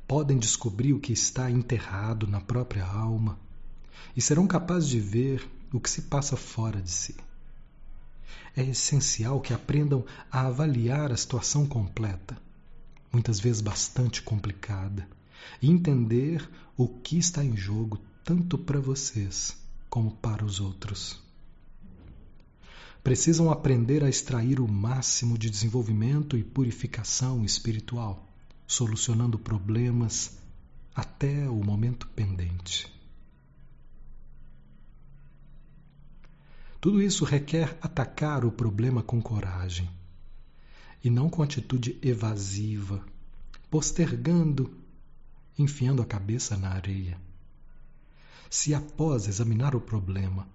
podem 0.06 0.38
descobrir 0.38 0.92
o 0.92 0.98
que 1.00 1.12
está 1.12 1.50
enterrado 1.50 2.26
na 2.26 2.40
própria 2.40 2.84
alma 2.84 3.38
e 4.16 4.20
serão 4.20 4.46
capazes 4.46 4.88
de 4.88 4.98
ver 4.98 5.48
o 5.72 5.80
que 5.80 5.90
se 5.90 6.02
passa 6.02 6.36
fora 6.36 6.80
de 6.80 6.90
si. 6.90 7.16
É 8.56 8.62
essencial 8.62 9.40
que 9.40 9.54
aprendam 9.54 10.04
a 10.30 10.46
avaliar 10.46 11.12
a 11.12 11.16
situação 11.16 11.66
completa, 11.66 12.36
muitas 13.12 13.38
vezes 13.38 13.60
bastante 13.60 14.22
complicada, 14.22 15.08
e 15.62 15.70
entender 15.70 16.48
o 16.76 16.88
que 16.88 17.18
está 17.18 17.44
em 17.44 17.56
jogo 17.56 17.98
tanto 18.24 18.58
para 18.58 18.80
vocês 18.80 19.56
como 19.88 20.12
para 20.12 20.44
os 20.44 20.60
outros. 20.60 21.20
Precisam 23.02 23.50
aprender 23.50 24.04
a 24.04 24.08
extrair 24.08 24.60
o 24.60 24.68
máximo 24.68 25.38
de 25.38 25.48
desenvolvimento 25.48 26.36
e 26.36 26.44
purificação 26.44 27.44
espiritual, 27.44 28.28
solucionando 28.66 29.38
problemas 29.38 30.38
até 30.94 31.48
o 31.48 31.64
momento 31.64 32.06
pendente. 32.08 32.99
Tudo 36.80 37.02
isso 37.02 37.26
requer 37.26 37.76
atacar 37.82 38.42
o 38.42 38.50
problema 38.50 39.02
com 39.02 39.20
coragem 39.20 39.86
e 41.04 41.10
não 41.10 41.28
com 41.28 41.42
atitude 41.42 41.98
evasiva, 42.00 43.04
postergando, 43.70 44.74
enfiando 45.58 46.00
a 46.00 46.06
cabeça 46.06 46.56
na 46.56 46.70
areia. 46.70 47.18
Se 48.48 48.72
após 48.72 49.28
examinar 49.28 49.76
o 49.76 49.80
problema 49.80 50.48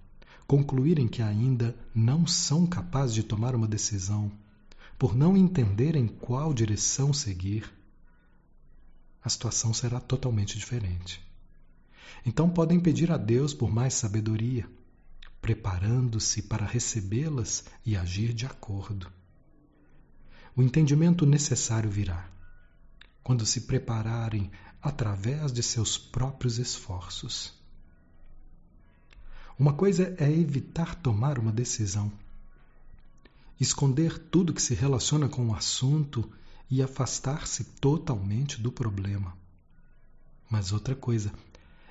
concluírem 0.47 1.07
que 1.07 1.21
ainda 1.21 1.75
não 1.93 2.25
são 2.25 2.65
capazes 2.65 3.13
de 3.13 3.21
tomar 3.21 3.53
uma 3.53 3.67
decisão, 3.67 4.31
por 4.97 5.15
não 5.15 5.37
entenderem 5.37 6.07
qual 6.07 6.55
direção 6.55 7.13
seguir, 7.13 7.71
a 9.23 9.29
situação 9.29 9.75
será 9.75 9.99
totalmente 9.99 10.57
diferente. 10.57 11.21
Então 12.25 12.49
podem 12.49 12.79
pedir 12.79 13.11
a 13.11 13.17
Deus 13.17 13.53
por 13.53 13.71
mais 13.71 13.93
sabedoria 13.93 14.67
preparando-se 15.45 16.41
para 16.41 16.65
recebê-las 16.65 17.65
e 17.85 17.95
agir 17.95 18.33
de 18.33 18.47
acordo. 18.47 19.11
O 20.55 20.63
entendimento 20.63 21.23
necessário 21.23 21.87
virá 21.87 22.27
quando 23.21 23.45
se 23.45 23.61
prepararem 23.61 24.49
através 24.81 25.53
de 25.53 25.61
seus 25.61 25.99
próprios 25.99 26.57
esforços. 26.57 27.53
Uma 29.59 29.71
coisa 29.73 30.15
é 30.17 30.31
evitar 30.31 30.95
tomar 30.95 31.37
uma 31.37 31.51
decisão, 31.51 32.11
esconder 33.61 34.17
tudo 34.17 34.51
que 34.51 34.63
se 34.63 34.73
relaciona 34.73 35.29
com 35.29 35.49
o 35.49 35.53
assunto 35.53 36.27
e 36.71 36.81
afastar-se 36.81 37.65
totalmente 37.79 38.59
do 38.59 38.71
problema. 38.71 39.37
Mas 40.49 40.71
outra 40.71 40.95
coisa 40.95 41.31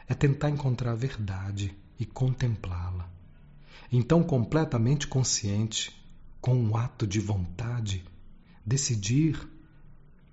é 0.08 0.14
tentar 0.14 0.50
encontrar 0.50 0.90
a 0.90 0.96
verdade 0.96 1.72
e 2.00 2.04
contemplá-la. 2.04 3.13
Então, 3.96 4.24
completamente 4.24 5.06
consciente, 5.06 5.96
com 6.40 6.56
um 6.56 6.76
ato 6.76 7.06
de 7.06 7.20
vontade, 7.20 8.04
decidir 8.66 9.48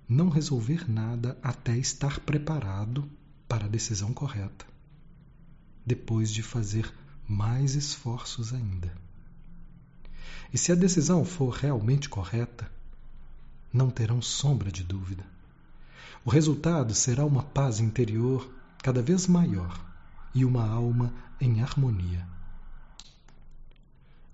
não 0.08 0.28
resolver 0.28 0.90
nada 0.90 1.38
até 1.40 1.78
estar 1.78 2.18
preparado 2.18 3.08
para 3.46 3.66
a 3.66 3.68
decisão 3.68 4.12
correta, 4.12 4.66
depois 5.86 6.32
de 6.32 6.42
fazer 6.42 6.92
mais 7.28 7.76
esforços 7.76 8.52
ainda. 8.52 8.92
E 10.52 10.58
se 10.58 10.72
a 10.72 10.74
decisão 10.74 11.24
for 11.24 11.50
realmente 11.50 12.08
correta, 12.08 12.68
não 13.72 13.90
terão 13.90 14.20
sombra 14.20 14.72
de 14.72 14.82
dúvida. 14.82 15.24
O 16.24 16.30
resultado 16.30 16.96
será 16.96 17.24
uma 17.24 17.44
paz 17.44 17.78
interior 17.78 18.52
cada 18.82 19.00
vez 19.00 19.28
maior 19.28 19.80
e 20.34 20.44
uma 20.44 20.68
alma 20.68 21.14
em 21.40 21.62
harmonia. 21.62 22.31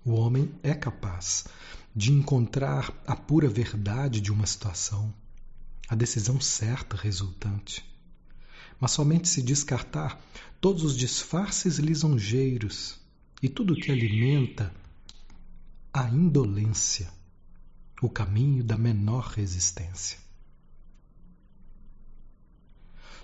O 0.05 0.13
homem 0.13 0.51
é 0.63 0.73
capaz 0.73 1.45
de 1.93 2.11
encontrar 2.11 2.93
a 3.05 3.15
pura 3.15 3.49
verdade 3.49 4.21
de 4.21 4.31
uma 4.31 4.45
situação, 4.45 5.13
a 5.87 5.95
decisão 5.95 6.39
certa 6.39 6.95
resultante. 6.95 7.83
Mas 8.79 8.91
somente 8.91 9.27
se 9.27 9.41
descartar 9.41 10.19
todos 10.61 10.83
os 10.83 10.95
disfarces 10.95 11.77
lisonjeiros 11.79 12.97
e 13.41 13.49
tudo 13.49 13.75
que 13.75 13.91
alimenta 13.91 14.73
a 15.93 16.07
indolência, 16.07 17.11
o 18.01 18.09
caminho 18.09 18.63
da 18.63 18.77
menor 18.77 19.27
resistência. 19.27 20.17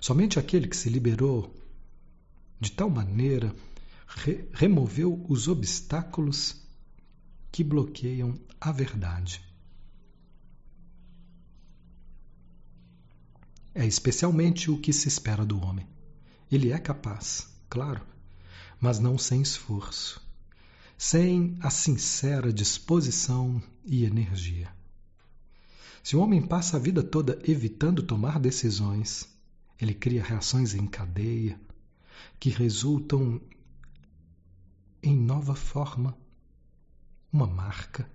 Somente 0.02 0.38
aquele 0.38 0.68
que 0.68 0.76
se 0.76 0.90
liberou 0.90 1.56
de 2.60 2.72
tal 2.72 2.90
maneira 2.90 3.56
re 4.08 4.46
removeu 4.54 5.26
os 5.30 5.48
obstáculos 5.48 6.65
que 7.56 7.64
bloqueiam 7.64 8.38
a 8.60 8.70
verdade. 8.70 9.42
É 13.74 13.86
especialmente 13.86 14.70
o 14.70 14.78
que 14.78 14.92
se 14.92 15.08
espera 15.08 15.46
do 15.46 15.58
homem. 15.64 15.88
Ele 16.52 16.74
é 16.74 16.78
capaz, 16.78 17.48
claro, 17.70 18.02
mas 18.78 19.00
não 19.00 19.18
sem 19.18 19.42
esforço, 19.42 20.22
sem 20.98 21.58
a 21.62 21.70
sincera 21.70 22.52
disposição 22.52 23.64
e 23.86 24.04
energia. 24.04 24.70
Se 26.04 26.18
o 26.18 26.20
homem 26.20 26.46
passa 26.46 26.76
a 26.76 26.80
vida 26.82 27.02
toda 27.02 27.40
evitando 27.48 28.04
tomar 28.04 28.38
decisões, 28.38 29.30
ele 29.80 29.94
cria 29.94 30.22
reações 30.22 30.74
em 30.74 30.86
cadeia 30.86 31.58
que 32.38 32.50
resultam 32.50 33.40
em 35.02 35.16
nova 35.16 35.56
forma 35.56 36.18
uma 37.32 37.48
marca, 37.48 38.10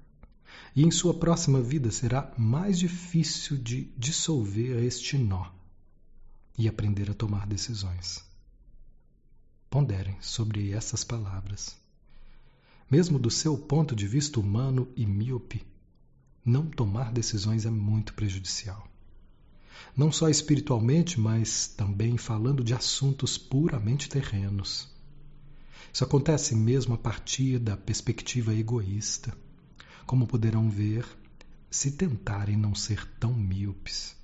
e 0.74 0.82
em 0.82 0.90
sua 0.90 1.14
próxima 1.14 1.60
vida 1.60 1.90
será 1.90 2.32
mais 2.38 2.78
difícil 2.78 3.56
de 3.56 3.92
dissolver 3.96 4.82
este 4.84 5.18
nó 5.18 5.50
e 6.56 6.68
aprender 6.68 7.10
a 7.10 7.14
tomar 7.14 7.46
decisões. 7.46 8.24
Ponderem 9.68 10.16
sobre 10.20 10.72
essas 10.72 11.04
palavras. 11.04 11.76
Mesmo 12.90 13.18
do 13.18 13.30
seu 13.30 13.56
ponto 13.56 13.94
de 13.94 14.06
vista 14.06 14.40
humano 14.40 14.88
e 14.96 15.06
míope, 15.06 15.64
não 16.44 16.66
tomar 16.66 17.12
decisões 17.12 17.64
é 17.64 17.70
muito 17.70 18.14
prejudicial. 18.14 18.86
Não 19.96 20.10
só 20.10 20.28
espiritualmente, 20.28 21.18
mas 21.18 21.68
também 21.68 22.16
falando 22.16 22.64
de 22.64 22.74
assuntos 22.74 23.38
puramente 23.38 24.08
terrenos. 24.08 24.88
Isso 25.92 26.04
acontece 26.04 26.54
mesmo 26.54 26.94
a 26.94 26.98
partir 26.98 27.58
da 27.58 27.76
perspectiva 27.76 28.54
egoísta, 28.54 29.36
como 30.06 30.26
poderão 30.26 30.70
ver 30.70 31.06
se 31.70 31.92
tentarem 31.92 32.56
não 32.56 32.74
ser 32.74 33.06
tão 33.18 33.32
míopes. 33.32 34.16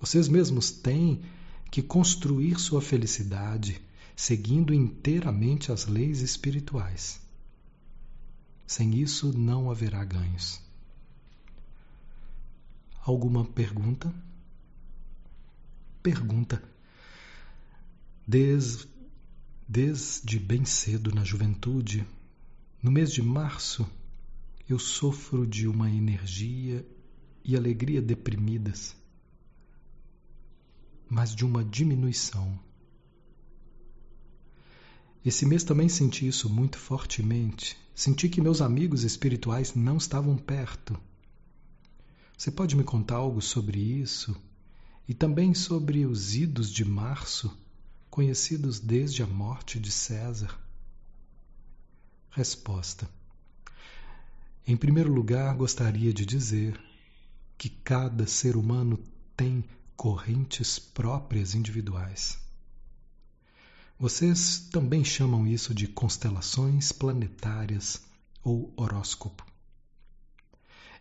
Vocês 0.00 0.28
mesmos 0.28 0.70
têm 0.70 1.22
que 1.70 1.82
construir 1.82 2.58
sua 2.58 2.80
felicidade 2.80 3.80
seguindo 4.16 4.74
inteiramente 4.74 5.72
as 5.72 5.86
leis 5.86 6.20
espirituais. 6.20 7.20
Sem 8.66 8.98
isso, 9.00 9.36
não 9.36 9.70
haverá 9.70 10.04
ganhos. 10.04 10.60
Alguma 13.02 13.44
pergunta? 13.44 14.12
Pergunta. 16.02 16.62
Des 18.26 18.86
Desde 19.72 20.40
bem 20.40 20.64
cedo 20.64 21.14
na 21.14 21.22
juventude, 21.22 22.04
no 22.82 22.90
mês 22.90 23.12
de 23.12 23.22
março, 23.22 23.88
eu 24.68 24.80
sofro 24.80 25.46
de 25.46 25.68
uma 25.68 25.88
energia 25.88 26.84
e 27.44 27.56
alegria 27.56 28.02
deprimidas, 28.02 28.96
mas 31.08 31.32
de 31.36 31.44
uma 31.44 31.62
diminuição. 31.62 32.58
Esse 35.24 35.46
mês 35.46 35.62
também 35.62 35.88
senti 35.88 36.26
isso 36.26 36.50
muito 36.50 36.76
fortemente. 36.76 37.78
Senti 37.94 38.28
que 38.28 38.40
meus 38.40 38.60
amigos 38.60 39.04
espirituais 39.04 39.76
não 39.76 39.98
estavam 39.98 40.36
perto. 40.36 40.98
Você 42.36 42.50
pode 42.50 42.74
me 42.74 42.82
contar 42.82 43.18
algo 43.18 43.40
sobre 43.40 43.78
isso? 43.78 44.34
E 45.06 45.14
também 45.14 45.54
sobre 45.54 46.06
os 46.06 46.34
idos 46.34 46.68
de 46.72 46.84
março, 46.84 47.56
conhecidos 48.10 48.80
desde 48.80 49.22
a 49.22 49.26
morte 49.26 49.78
de 49.78 49.90
César? 49.90 50.58
Resposta: 52.30 53.08
Em 54.66 54.76
primeiro 54.76 55.12
lugar, 55.12 55.54
gostaria 55.54 56.12
de 56.12 56.26
dizer 56.26 56.78
que 57.56 57.68
cada 57.68 58.26
ser 58.26 58.56
humano 58.56 58.98
tem 59.36 59.64
correntes 59.96 60.78
próprias 60.78 61.54
individuais. 61.54 62.38
Vocês 63.98 64.58
também 64.70 65.04
chamam 65.04 65.46
isso 65.46 65.74
de 65.74 65.86
constelações 65.86 66.90
planetárias 66.90 68.00
ou 68.42 68.72
horóscopo. 68.76 69.46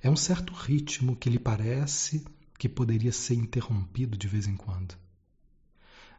É 0.02 0.10
um 0.10 0.18
certo 0.18 0.54
ritmo 0.54 1.16
que 1.16 1.30
lhe 1.30 1.40
parece 1.40 2.26
que 2.58 2.68
poderia 2.68 3.14
ser 3.14 3.36
interrompido 3.36 4.18
de 4.18 4.28
vez 4.28 4.48
em 4.48 4.58
quando. 4.58 4.96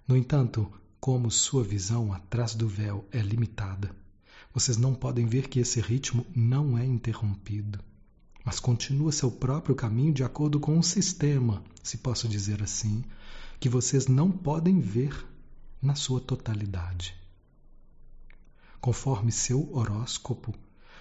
No 0.09 0.17
entanto, 0.17 0.73
como 1.01 1.31
sua 1.31 1.65
visão 1.65 2.13
atrás 2.13 2.55
do 2.55 2.69
véu 2.69 3.09
é 3.11 3.21
limitada, 3.21 3.91
vocês 4.53 4.77
não 4.77 4.95
podem 4.95 5.25
ver 5.25 5.49
que 5.49 5.59
esse 5.59 5.81
ritmo 5.81 6.27
não 6.37 6.77
é 6.77 6.85
interrompido, 6.85 7.81
mas 8.45 8.61
continua 8.61 9.11
seu 9.11 9.31
próprio 9.31 9.75
caminho 9.75 10.13
de 10.13 10.23
acordo 10.23 10.61
com 10.61 10.77
um 10.77 10.83
sistema, 10.83 11.65
se 11.83 11.97
posso 11.97 12.29
dizer 12.29 12.63
assim, 12.63 13.03
que 13.59 13.69
vocês 13.69 14.09
não 14.09 14.31
podem 14.31 14.79
ver 14.79 15.27
na 15.81 15.95
sua 15.95 16.21
totalidade. 16.21 17.15
Conforme 18.79 19.33
seu 19.33 19.75
horóscopo, 19.75 20.55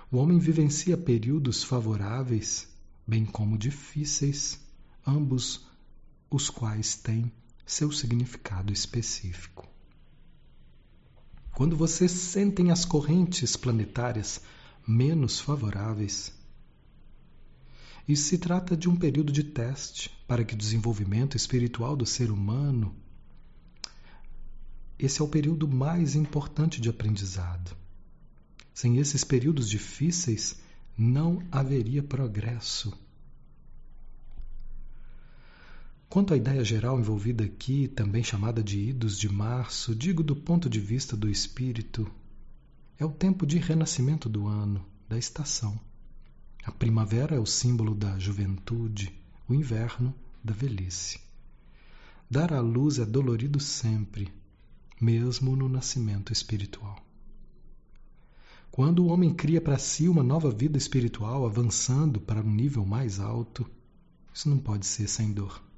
o 0.10 0.18
homem 0.18 0.40
vivencia 0.40 0.96
períodos 0.96 1.62
favoráveis, 1.62 2.70
bem 3.06 3.26
como 3.26 3.58
difíceis, 3.58 4.60
ambos 5.06 5.68
os 6.30 6.50
quais 6.50 6.96
têm 6.96 7.30
seu 7.66 7.92
significado 7.92 8.72
específico. 8.72 9.68
Quando 11.60 11.76
vocês 11.76 12.12
sentem 12.12 12.72
as 12.72 12.86
correntes 12.86 13.58
planetárias 13.58 14.40
menos 14.88 15.42
favoráveis, 15.42 16.32
isso 18.08 18.30
se 18.30 18.38
trata 18.38 18.78
de 18.78 18.88
um 18.88 18.96
período 18.96 19.30
de 19.30 19.44
teste 19.44 20.10
para 20.26 20.46
que 20.46 20.54
o 20.54 20.58
desenvolvimento 20.58 21.36
espiritual 21.36 21.98
do 21.98 22.06
ser 22.06 22.32
humano 22.32 22.96
esse 24.98 25.20
é 25.20 25.24
o 25.26 25.28
período 25.28 25.68
mais 25.68 26.16
importante 26.16 26.80
de 26.80 26.88
aprendizado. 26.88 27.76
Sem 28.74 28.98
esses 28.98 29.26
períodos 29.26 29.70
difíceis, 29.70 30.62
não 30.98 31.44
haveria 31.52 32.02
progresso. 32.02 32.98
Quanto 36.10 36.34
à 36.34 36.38
ideia 36.38 36.64
geral 36.64 37.00
envolvida 37.00 37.44
aqui, 37.44 37.88
também 37.88 38.24
chamada 38.24 38.64
de 38.64 38.80
idos 38.80 39.16
de 39.16 39.30
março, 39.30 39.94
digo 39.96 40.24
do 40.24 40.36
ponto 40.36 40.68
de 40.68 40.80
vista 40.80 41.16
do 41.16 41.30
espírito, 41.30 42.10
é 42.98 43.06
o 43.06 43.12
tempo 43.12 43.46
de 43.46 43.60
renascimento 43.60 44.28
do 44.28 44.48
ano, 44.48 44.84
da 45.08 45.20
estação. 45.20 45.80
A 46.66 46.72
primavera 46.72 47.36
é 47.36 47.40
o 47.40 47.46
símbolo 47.46 47.94
da 47.94 48.18
juventude, 48.18 49.14
o 49.48 49.54
inverno 49.54 50.12
da 50.44 50.52
velhice. 50.52 51.20
Dar 52.28 52.54
à 52.54 52.60
luz 52.60 52.98
é 52.98 53.06
dolorido 53.06 53.60
sempre, 53.60 54.34
mesmo 55.00 55.56
no 55.56 55.70
nascimento 55.70 56.34
espiritual. 56.34 57.06
Quando 58.72 59.06
o 59.06 59.10
homem 59.10 59.32
cria 59.32 59.62
para 59.62 59.78
si 59.78 60.10
uma 60.10 60.24
nova 60.24 60.50
vida 60.50 60.78
espiritual, 60.78 61.46
avançando 61.46 62.20
para 62.20 62.42
um 62.42 62.52
nível 62.52 62.84
mais 62.84 63.20
alto, 63.20 63.70
isso 64.34 64.50
não 64.50 64.58
pode 64.58 64.88
ser 64.88 65.08
sem 65.08 65.32
dor. 65.32 65.69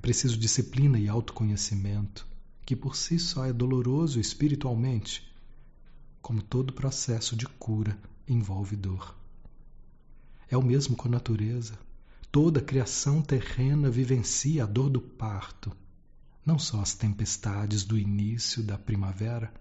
É 0.00 0.08
preciso 0.10 0.38
disciplina 0.38 0.98
e 0.98 1.10
autoconhecimento, 1.10 2.26
que 2.64 2.74
por 2.74 2.96
si 2.96 3.18
só 3.18 3.44
é 3.44 3.52
doloroso 3.52 4.18
espiritualmente, 4.18 5.30
como 6.22 6.40
todo 6.40 6.72
processo 6.72 7.36
de 7.36 7.44
cura 7.46 7.98
envolve 8.26 8.76
dor. 8.76 9.14
É 10.48 10.56
o 10.56 10.62
mesmo 10.62 10.96
com 10.96 11.06
a 11.06 11.10
natureza. 11.10 11.78
Toda 12.32 12.60
a 12.60 12.64
criação 12.64 13.20
terrena 13.20 13.90
vivencia 13.90 14.64
a 14.64 14.66
dor 14.66 14.88
do 14.88 15.02
parto, 15.02 15.70
não 16.46 16.58
só 16.58 16.80
as 16.80 16.94
tempestades 16.94 17.84
do 17.84 17.98
início 17.98 18.62
da 18.62 18.78
primavera, 18.78 19.52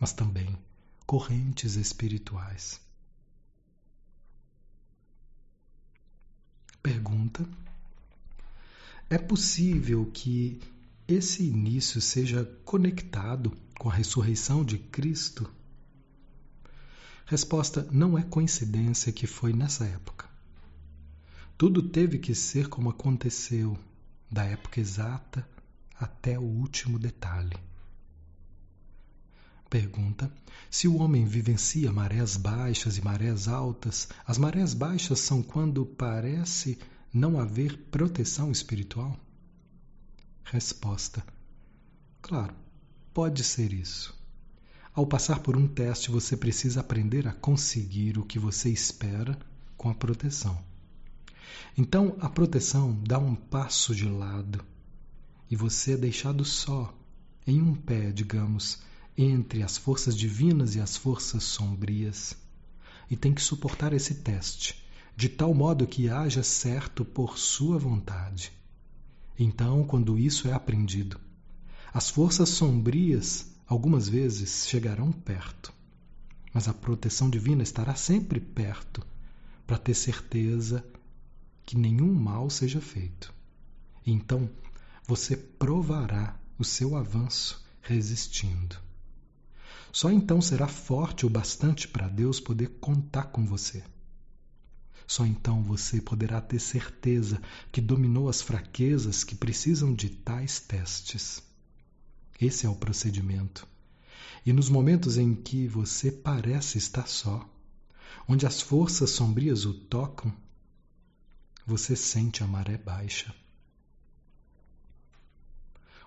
mas 0.00 0.14
também 0.14 0.56
correntes 1.04 1.74
espirituais. 1.74 2.80
Pergunta: 6.82 7.46
É 9.10 9.18
possível 9.18 10.06
que 10.06 10.60
esse 11.06 11.44
início 11.44 12.00
seja 12.00 12.44
conectado 12.64 13.52
com 13.78 13.90
a 13.90 13.92
ressurreição 13.92 14.64
de 14.64 14.78
Cristo? 14.78 15.50
Resposta: 17.26 17.86
Não 17.92 18.16
é 18.16 18.22
coincidência 18.22 19.12
que 19.12 19.26
foi 19.26 19.52
nessa 19.52 19.84
época. 19.84 20.26
Tudo 21.56 21.82
teve 21.82 22.18
que 22.18 22.34
ser 22.34 22.68
como 22.68 22.90
aconteceu 22.90 23.78
da 24.30 24.44
época 24.44 24.80
exata 24.80 25.46
até 26.00 26.38
o 26.38 26.42
último 26.42 26.98
detalhe. 26.98 27.56
Pergunta: 29.68 30.32
se 30.70 30.88
o 30.88 30.96
homem 30.96 31.26
vivencia 31.26 31.92
marés 31.92 32.36
baixas 32.36 32.96
e 32.96 33.02
marés 33.02 33.48
altas, 33.48 34.08
as 34.26 34.38
marés 34.38 34.72
baixas 34.72 35.20
são 35.20 35.42
quando 35.42 35.84
parece 35.84 36.78
não 37.14 37.38
haver 37.38 37.78
proteção 37.92 38.50
espiritual? 38.50 39.16
Resposta: 40.42 41.24
Claro, 42.20 42.52
pode 43.12 43.44
ser 43.44 43.72
isso. 43.72 44.18
Ao 44.92 45.06
passar 45.06 45.38
por 45.38 45.56
um 45.56 45.68
teste, 45.68 46.10
você 46.10 46.36
precisa 46.36 46.80
aprender 46.80 47.28
a 47.28 47.32
conseguir 47.32 48.18
o 48.18 48.24
que 48.24 48.36
você 48.36 48.68
espera 48.68 49.38
com 49.76 49.88
a 49.88 49.94
proteção. 49.94 50.60
Então 51.78 52.16
a 52.20 52.28
proteção 52.28 53.00
dá 53.06 53.18
um 53.18 53.36
passo 53.36 53.94
de 53.94 54.08
lado 54.08 54.64
e 55.48 55.54
você 55.54 55.92
é 55.92 55.96
deixado 55.96 56.44
só, 56.44 56.92
em 57.46 57.62
um 57.62 57.74
pé, 57.74 58.10
digamos, 58.10 58.80
entre 59.16 59.62
as 59.62 59.76
forças 59.76 60.16
divinas 60.16 60.74
e 60.74 60.80
as 60.80 60.96
forças 60.96 61.44
sombrias. 61.44 62.36
E 63.08 63.16
tem 63.16 63.32
que 63.32 63.42
suportar 63.42 63.92
esse 63.92 64.16
teste, 64.16 64.83
de 65.16 65.28
tal 65.28 65.54
modo 65.54 65.86
que 65.86 66.08
haja 66.08 66.42
certo 66.42 67.04
por 67.04 67.38
sua 67.38 67.78
vontade. 67.78 68.52
Então, 69.38 69.84
quando 69.84 70.18
isso 70.18 70.48
é 70.48 70.52
aprendido, 70.52 71.20
as 71.92 72.10
forças 72.10 72.48
sombrias 72.48 73.46
algumas 73.66 74.08
vezes 74.08 74.66
chegarão 74.68 75.12
perto, 75.12 75.72
mas 76.52 76.68
a 76.68 76.74
proteção 76.74 77.30
divina 77.30 77.62
estará 77.62 77.94
sempre 77.94 78.40
perto 78.40 79.04
para 79.66 79.78
ter 79.78 79.94
certeza 79.94 80.84
que 81.64 81.76
nenhum 81.76 82.12
mal 82.12 82.50
seja 82.50 82.80
feito. 82.80 83.32
Então 84.06 84.50
você 85.06 85.36
provará 85.36 86.38
o 86.58 86.64
seu 86.64 86.96
avanço 86.96 87.64
resistindo. 87.80 88.76
Só 89.92 90.10
então 90.10 90.40
será 90.40 90.66
forte 90.66 91.24
o 91.24 91.30
bastante 91.30 91.86
para 91.88 92.08
Deus 92.08 92.40
poder 92.40 92.68
contar 92.80 93.24
com 93.24 93.46
você. 93.46 93.82
Só 95.06 95.26
então 95.26 95.62
você 95.62 96.00
poderá 96.00 96.40
ter 96.40 96.58
certeza 96.58 97.40
que 97.70 97.80
dominou 97.80 98.28
as 98.28 98.40
fraquezas 98.40 99.22
que 99.22 99.34
precisam 99.34 99.94
de 99.94 100.08
tais 100.08 100.60
testes. 100.60 101.42
Esse 102.40 102.66
é 102.66 102.68
o 102.68 102.74
procedimento. 102.74 103.66
E 104.44 104.52
nos 104.52 104.68
momentos 104.68 105.16
em 105.16 105.34
que 105.34 105.66
você 105.66 106.10
parece 106.10 106.78
estar 106.78 107.06
só, 107.06 107.48
onde 108.28 108.46
as 108.46 108.60
forças 108.60 109.10
sombrias 109.10 109.64
o 109.64 109.74
tocam, 109.74 110.32
você 111.66 111.96
sente 111.96 112.42
a 112.42 112.46
maré 112.46 112.76
baixa. 112.76 113.34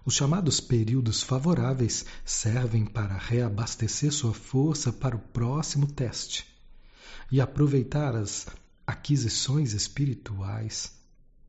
Os 0.05 0.13
chamados 0.13 0.60
períodos 0.60 1.21
favoráveis 1.21 2.05
servem 2.23 2.86
para 2.86 3.17
reabastecer 3.17 4.12
sua 4.12 4.33
força 4.33 4.93
para 4.93 5.15
o 5.15 5.19
próximo 5.19 5.86
teste 5.86 6.45
e 7.29 7.41
aproveitar 7.41 8.15
as 8.15 8.47
aquisições 8.88 9.73
espirituais 9.73 10.97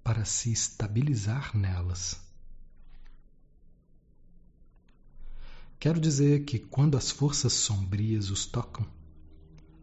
para 0.03 0.24
se 0.24 0.51
estabilizar 0.51 1.57
nelas. 1.57 2.20
Quero 5.79 6.01
dizer 6.01 6.44
que 6.44 6.59
quando 6.59 6.96
as 6.96 7.12
forças 7.12 7.53
sombrias 7.53 8.31
os 8.31 8.44
tocam, 8.44 8.85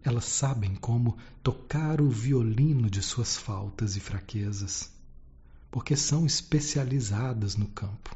elas 0.04 0.26
sabem 0.26 0.76
como 0.76 1.18
tocar 1.42 2.02
o 2.02 2.10
violino 2.10 2.90
de 2.90 3.02
suas 3.02 3.38
faltas 3.38 3.96
e 3.96 4.02
fraquezas, 4.02 4.92
porque 5.72 5.96
são 5.96 6.26
especializadas 6.26 7.56
no 7.56 7.70
campo. 7.70 8.14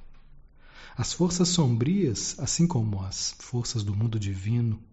As 0.97 1.13
forças 1.13 1.47
sombrias, 1.47 2.37
assim 2.39 2.67
como 2.67 3.01
as 3.01 3.33
forças 3.39 3.85
do 3.85 3.95
mundo 3.95 4.19
divino, 4.19 4.83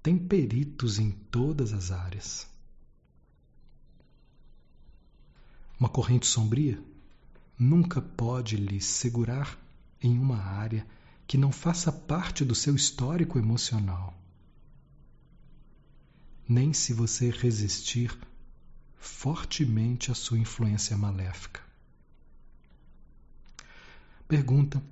têm 0.00 0.16
peritos 0.16 1.00
em 1.00 1.10
todas 1.10 1.72
as 1.72 1.90
áreas. 1.90 2.46
Uma 5.78 5.88
corrente 5.88 6.26
sombria 6.26 6.82
nunca 7.58 8.00
pode 8.00 8.56
lhe 8.56 8.80
segurar 8.80 9.58
em 10.00 10.18
uma 10.18 10.38
área 10.38 10.86
que 11.26 11.36
não 11.36 11.52
faça 11.52 11.92
parte 11.92 12.44
do 12.44 12.54
seu 12.54 12.74
histórico 12.74 13.38
emocional. 13.38 14.14
Nem 16.48 16.72
se 16.72 16.92
você 16.92 17.30
resistir 17.30 18.16
fortemente 18.96 20.10
à 20.10 20.14
sua 20.14 20.38
influência 20.38 20.96
maléfica. 20.96 21.60
Pergunta: 24.26 24.82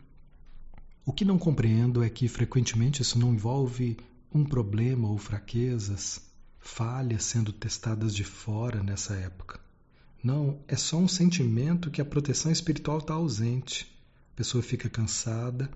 O 1.06 1.12
que 1.12 1.24
não 1.24 1.38
compreendo 1.38 2.02
é 2.02 2.10
que 2.10 2.28
frequentemente 2.28 3.00
isso 3.00 3.18
não 3.18 3.32
envolve 3.32 3.96
um 4.32 4.44
problema 4.44 5.08
ou 5.08 5.16
fraquezas, 5.16 6.20
falhas 6.58 7.24
sendo 7.24 7.52
testadas 7.52 8.14
de 8.14 8.24
fora 8.24 8.82
nessa 8.82 9.14
época. 9.14 9.63
Não, 10.24 10.58
é 10.66 10.74
só 10.74 10.96
um 10.96 11.06
sentimento 11.06 11.90
que 11.90 12.00
a 12.00 12.04
proteção 12.04 12.50
espiritual 12.50 12.96
está 12.96 13.12
ausente. 13.12 13.94
A 14.32 14.36
pessoa 14.36 14.62
fica 14.62 14.88
cansada, 14.88 15.70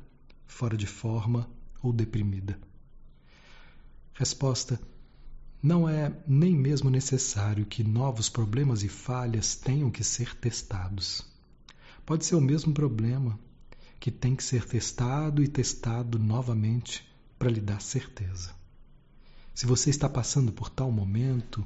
fora 0.47 0.75
de 0.75 0.87
forma 0.87 1.47
ou 1.83 1.93
deprimida? 1.93 2.59
Resposta: 4.15 4.81
Não 5.63 5.87
é 5.87 6.19
nem 6.27 6.57
mesmo 6.57 6.89
necessário 6.89 7.67
que 7.67 7.85
novos 7.85 8.31
problemas 8.31 8.83
e 8.83 8.89
falhas 8.89 9.55
tenham 9.55 9.91
que 9.91 10.03
ser 10.03 10.35
testados. 10.35 11.23
Pode 12.07 12.25
ser 12.25 12.35
o 12.35 12.41
mesmo 12.41 12.73
problema 12.73 13.39
que 14.01 14.11
tem 14.11 14.35
que 14.35 14.43
ser 14.43 14.65
testado 14.65 15.43
e 15.43 15.47
testado 15.47 16.19
novamente 16.19 17.07
para 17.39 17.51
lhe 17.51 17.61
dar 17.61 17.83
certeza. 17.83 18.55
Se 19.55 19.67
você 19.67 19.91
está 19.91 20.09
passando 20.09 20.53
por 20.53 20.71
tal 20.71 20.91
momento 20.91 21.63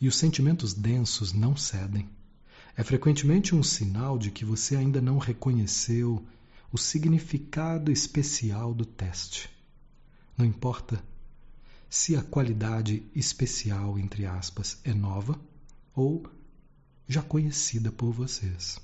e 0.00 0.08
os 0.08 0.16
sentimentos 0.16 0.72
densos 0.72 1.32
não 1.32 1.56
cedem, 1.56 2.08
é 2.76 2.82
frequentemente 2.82 3.54
um 3.54 3.62
sinal 3.62 4.18
de 4.18 4.30
que 4.30 4.44
você 4.44 4.76
ainda 4.76 5.00
não 5.00 5.18
reconheceu 5.18 6.24
o 6.72 6.78
significado 6.78 7.92
especial 7.92 8.72
do 8.72 8.86
teste. 8.86 9.50
Não 10.36 10.46
importa 10.46 11.02
se 11.88 12.16
a 12.16 12.22
qualidade 12.22 13.02
especial, 13.14 13.98
entre 13.98 14.24
aspas, 14.24 14.78
é 14.84 14.94
nova 14.94 15.38
ou 15.94 16.24
já 17.06 17.20
conhecida 17.20 17.90
por 17.90 18.12
vocês. 18.12 18.78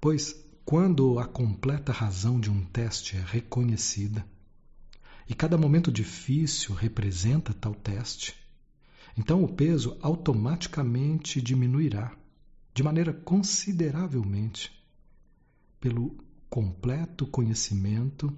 Pois, 0.00 0.34
quando 0.64 1.18
a 1.18 1.26
completa 1.26 1.92
razão 1.92 2.40
de 2.40 2.50
um 2.50 2.64
teste 2.64 3.16
é 3.16 3.20
reconhecida, 3.24 4.26
e 5.28 5.34
cada 5.34 5.58
momento 5.58 5.92
difícil 5.92 6.74
representa 6.74 7.52
tal 7.52 7.74
teste, 7.74 8.34
então 9.18 9.42
o 9.42 9.52
peso 9.52 9.98
automaticamente 10.00 11.42
diminuirá 11.42 12.16
de 12.72 12.84
maneira 12.84 13.12
consideravelmente 13.12 14.72
pelo 15.80 16.16
completo 16.48 17.26
conhecimento 17.26 18.32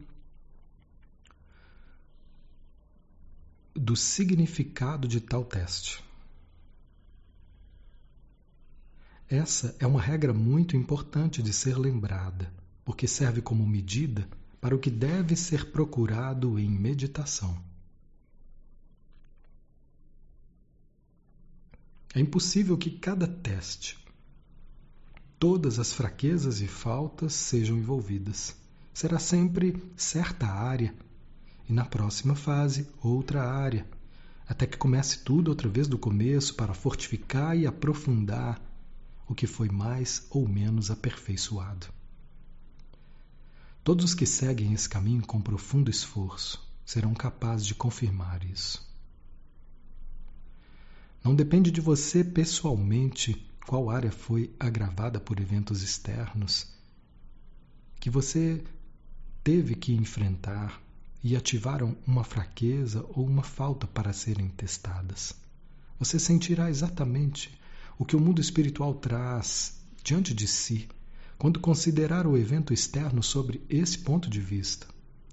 do 3.75 3.95
significado 3.95 5.07
de 5.07 5.21
tal 5.21 5.45
teste. 5.45 6.03
Essa 9.29 9.77
é 9.79 9.87
uma 9.87 10.01
regra 10.01 10.33
muito 10.33 10.79
importante 10.79 11.43
de 11.43 11.53
ser 11.53 11.77
lembrada, 11.77 12.51
porque 12.87 13.07
serve 13.07 13.43
como 13.43 13.67
medida 13.67 14.27
para 14.63 14.75
o 14.75 14.79
que 14.79 14.91
deve 14.91 15.37
ser 15.37 15.71
procurado 15.71 16.59
em 16.59 16.71
meditação. 16.71 17.70
É 22.15 22.21
impossível 22.21 22.77
que 22.77 22.91
cada 22.91 23.27
teste 23.27 24.01
todas 25.41 25.79
as 25.79 25.95
fraquezas 25.95 26.61
e 26.61 26.67
faltas 26.67 27.33
sejam 27.33 27.79
envolvidas. 27.79 28.55
Será 28.93 29.19
sempre 29.19 29.83
certa 29.97 30.47
área, 30.47 30.95
e 31.67 31.73
na 31.73 31.87
próxima 31.87 32.35
fase, 32.35 32.87
outra 33.03 33.51
área, 33.51 33.89
até 34.47 34.67
que 34.67 34.77
comece 34.77 35.21
tudo 35.21 35.49
outra 35.49 35.67
vez 35.67 35.89
do 35.89 35.97
começo 35.97 36.55
para 36.55 36.75
fortificar 36.75 37.57
e 37.57 37.67
aprofundar 37.67 38.61
o 39.27 39.35
que 39.35 39.47
foi 39.47 39.71
mais 39.71 40.27
ou 40.29 40.47
menos 40.47 40.91
aperfeiçoado. 40.91 41.87
Todos 43.83 44.05
os 44.05 44.15
que 44.15 44.27
seguem 44.27 44.75
esse 44.75 44.89
caminho 44.89 45.27
com 45.27 45.41
profundo 45.41 45.91
esforço 45.91 46.63
serão 46.85 47.15
capazes 47.15 47.67
de 47.67 47.75
confirmar 47.75 48.45
isso. 48.45 48.90
Não 51.23 51.35
depende 51.35 51.71
de 51.71 51.81
você 51.81 52.25
pessoalmente 52.25 53.47
qual 53.67 53.91
área 53.91 54.11
foi 54.11 54.55
agravada 54.59 55.21
por 55.21 55.39
eventos 55.39 55.83
externos 55.83 56.67
que 58.01 58.09
você 58.09 58.65
teve 59.45 59.75
que 59.75 59.93
enfrentar 59.93 60.81
e 61.23 61.37
ativaram 61.37 61.95
uma 62.07 62.25
fraqueza 62.25 63.05
ou 63.11 63.27
uma 63.27 63.43
falta 63.43 63.87
para 63.87 64.13
serem 64.13 64.49
testadas. 64.49 65.35
Você 65.99 66.19
sentirá 66.19 66.71
exatamente 66.71 67.53
o 67.99 68.05
que 68.07 68.17
o 68.17 68.21
mundo 68.21 68.41
espiritual 68.41 68.95
traz 68.95 69.79
diante 70.03 70.33
de 70.33 70.49
si 70.49 70.89
quando 71.37 71.61
considerar 71.61 72.27
o 72.27 72.39
evento 72.39 72.73
externo 72.73 73.23
sobre 73.23 73.63
esse 73.69 73.99
ponto 73.99 74.31
de 74.31 74.41
vista 74.41 74.87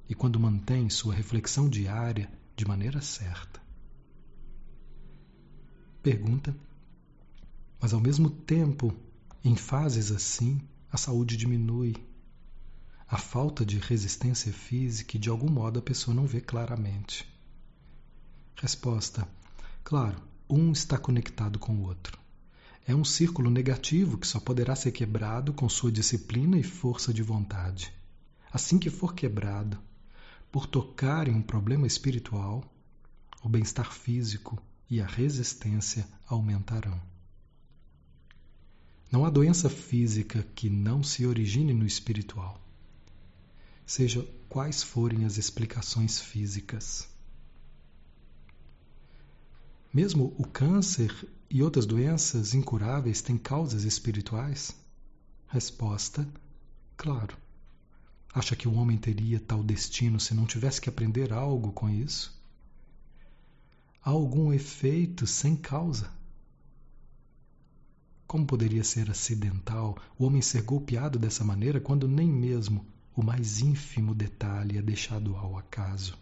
e 0.10 0.14
quando 0.14 0.40
mantém 0.40 0.90
sua 0.90 1.14
reflexão 1.14 1.70
diária 1.70 2.30
de 2.56 2.66
maneira 2.66 3.02
certa. 3.02 3.67
Pergunta 6.08 6.56
mas 7.82 7.94
ao 7.94 8.00
mesmo 8.00 8.30
tempo, 8.30 8.96
em 9.44 9.58
fases 9.58 10.10
assim, 10.10 10.62
a 10.90 10.98
saúde 10.98 11.36
diminui. 11.36 11.96
A 13.08 13.18
falta 13.18 13.66
de 13.66 13.78
resistência 13.78 14.54
física 14.54 15.18
e 15.18 15.20
de 15.20 15.30
algum 15.30 15.50
modo 15.50 15.80
a 15.80 15.82
pessoa 15.82 16.16
não 16.16 16.26
vê 16.26 16.40
claramente. 16.40 17.28
Resposta: 18.56 19.28
Claro, 19.84 20.22
um 20.50 20.72
está 20.72 20.98
conectado 20.98 21.60
com 21.60 21.76
o 21.76 21.84
outro. 21.84 22.18
É 22.88 22.96
um 22.96 23.04
círculo 23.04 23.50
negativo 23.50 24.18
que 24.18 24.28
só 24.28 24.40
poderá 24.40 24.76
ser 24.78 24.94
quebrado 24.94 25.54
com 25.54 25.68
sua 25.68 25.92
disciplina 25.92 26.58
e 26.58 26.64
força 26.64 27.14
de 27.14 27.22
vontade. 27.22 27.94
Assim 28.52 28.80
que 28.80 28.90
for 28.90 29.14
quebrado, 29.14 29.78
por 30.50 30.66
tocar 30.66 31.28
em 31.28 31.36
um 31.36 31.42
problema 31.42 31.86
espiritual, 31.86 32.64
o 33.44 33.50
bem-estar 33.50 33.92
físico 33.94 34.58
e 34.90 35.02
a 35.02 35.06
resistência 35.06 36.08
aumentarão. 36.28 37.00
Não 39.12 39.26
há 39.26 39.30
doença 39.30 39.70
física 39.70 40.44
que 40.56 40.70
não 40.70 41.02
se 41.02 41.26
origine 41.26 41.74
no 41.74 41.86
espiritual, 41.86 42.62
seja 43.86 44.28
quais 44.50 44.84
forem 44.84 45.26
as 45.26 45.38
explicações 45.38 46.20
físicas. 46.20 47.08
Mesmo 49.94 50.36
o 50.38 50.46
câncer 50.46 51.28
e 51.50 51.64
outras 51.64 51.86
doenças 51.86 52.54
incuráveis 52.54 53.22
têm 53.22 53.38
causas 53.38 53.84
espirituais? 53.84 54.76
Resposta: 55.48 56.28
claro. 56.98 57.38
Acha 58.34 58.56
que 58.56 58.68
o 58.68 58.74
homem 58.74 58.98
teria 58.98 59.40
tal 59.40 59.64
destino 59.64 60.20
se 60.20 60.34
não 60.34 60.46
tivesse 60.46 60.82
que 60.82 60.90
aprender 60.90 61.32
algo 61.32 61.72
com 61.72 61.90
isso? 61.90 62.37
Algum 64.02 64.54
efeito 64.54 65.28
sem 65.28 65.56
causa? 65.56 66.12
Como 68.28 68.46
poderia 68.46 68.84
ser 68.84 69.10
acidental 69.10 69.98
o 70.18 70.26
homem 70.26 70.42
ser 70.42 70.62
golpeado 70.62 71.18
dessa 71.18 71.44
maneira 71.44 71.80
quando 71.80 72.08
nem 72.08 72.30
mesmo 72.30 72.86
o 73.16 73.24
mais 73.24 73.62
ínfimo 73.62 74.14
detalhe 74.14 74.78
é 74.78 74.82
deixado 74.82 75.36
ao 75.36 75.58
acaso? 75.58 76.18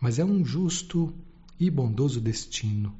Mas 0.00 0.18
é 0.18 0.24
um 0.24 0.44
justo 0.44 1.14
e 1.58 1.70
bondoso 1.70 2.20
destino, 2.20 2.94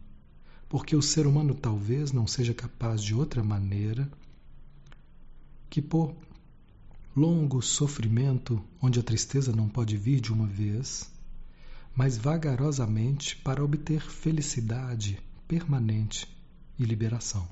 porque 0.68 0.96
o 0.96 1.02
ser 1.02 1.26
humano 1.26 1.54
talvez 1.54 2.12
não 2.12 2.26
seja 2.26 2.54
capaz 2.54 3.02
de 3.02 3.14
outra 3.14 3.42
maneira 3.42 4.10
que 5.68 5.82
por 5.82 6.14
longo 7.14 7.60
sofrimento, 7.60 8.62
onde 8.80 9.00
a 9.00 9.02
tristeza 9.02 9.54
não 9.54 9.68
pode 9.68 9.96
vir 9.96 10.20
de 10.20 10.32
uma 10.32 10.46
vez, 10.46 11.10
mas 11.96 12.18
vagarosamente 12.18 13.36
para 13.36 13.64
obter 13.64 14.02
felicidade 14.02 15.18
permanente 15.48 16.28
e 16.78 16.84
liberação. 16.84 17.48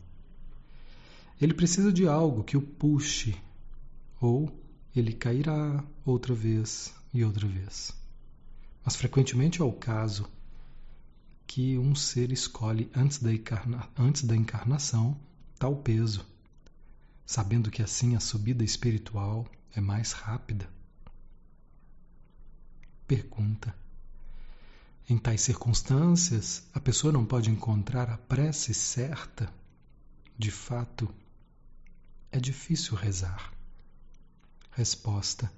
Ele 1.41 1.55
precisa 1.55 1.91
de 1.91 2.07
algo 2.07 2.45
que 2.45 2.57
o 2.57 2.61
puxe 2.61 3.35
ou 4.21 4.53
ele 4.95 5.15
cairá 5.15 5.83
outra 6.05 6.35
vez 6.35 6.95
e 7.13 7.25
outra 7.25 7.49
vez. 7.49 7.93
Mas 8.85 8.97
frequentemente 8.97 9.63
é 9.63 9.65
o 9.65 9.73
caso 9.73 10.29
que 11.47 11.79
um 11.79 11.95
ser 11.95 12.31
escolhe 12.31 12.91
antes 12.95 13.19
da, 13.19 13.33
encarna 13.33 13.89
antes 13.97 14.25
da 14.25 14.37
encarnação 14.37 15.19
tal 15.59 15.77
peso, 15.77 16.25
sabendo 17.25 17.71
que 17.71 17.83
assim 17.83 18.15
a 18.15 18.21
subida 18.21 18.63
espiritual 18.63 19.47
é 19.75 19.81
mais 19.81 20.13
rápida. 20.13 20.69
Pergunta: 23.07 23.75
Em 25.07 25.19
tais 25.19 25.43
circunstâncias, 25.43 26.67
a 26.73 26.81
pessoa 26.81 27.13
não 27.13 27.27
pode 27.27 27.51
encontrar 27.51 28.09
a 28.09 28.17
prece 28.17 28.73
certa? 28.73 29.53
De 30.39 30.51
fato, 30.51 31.13
é 32.33 32.41
difícil 32.41 32.95
rezar. 32.95 33.53
Resposta: 34.71 35.53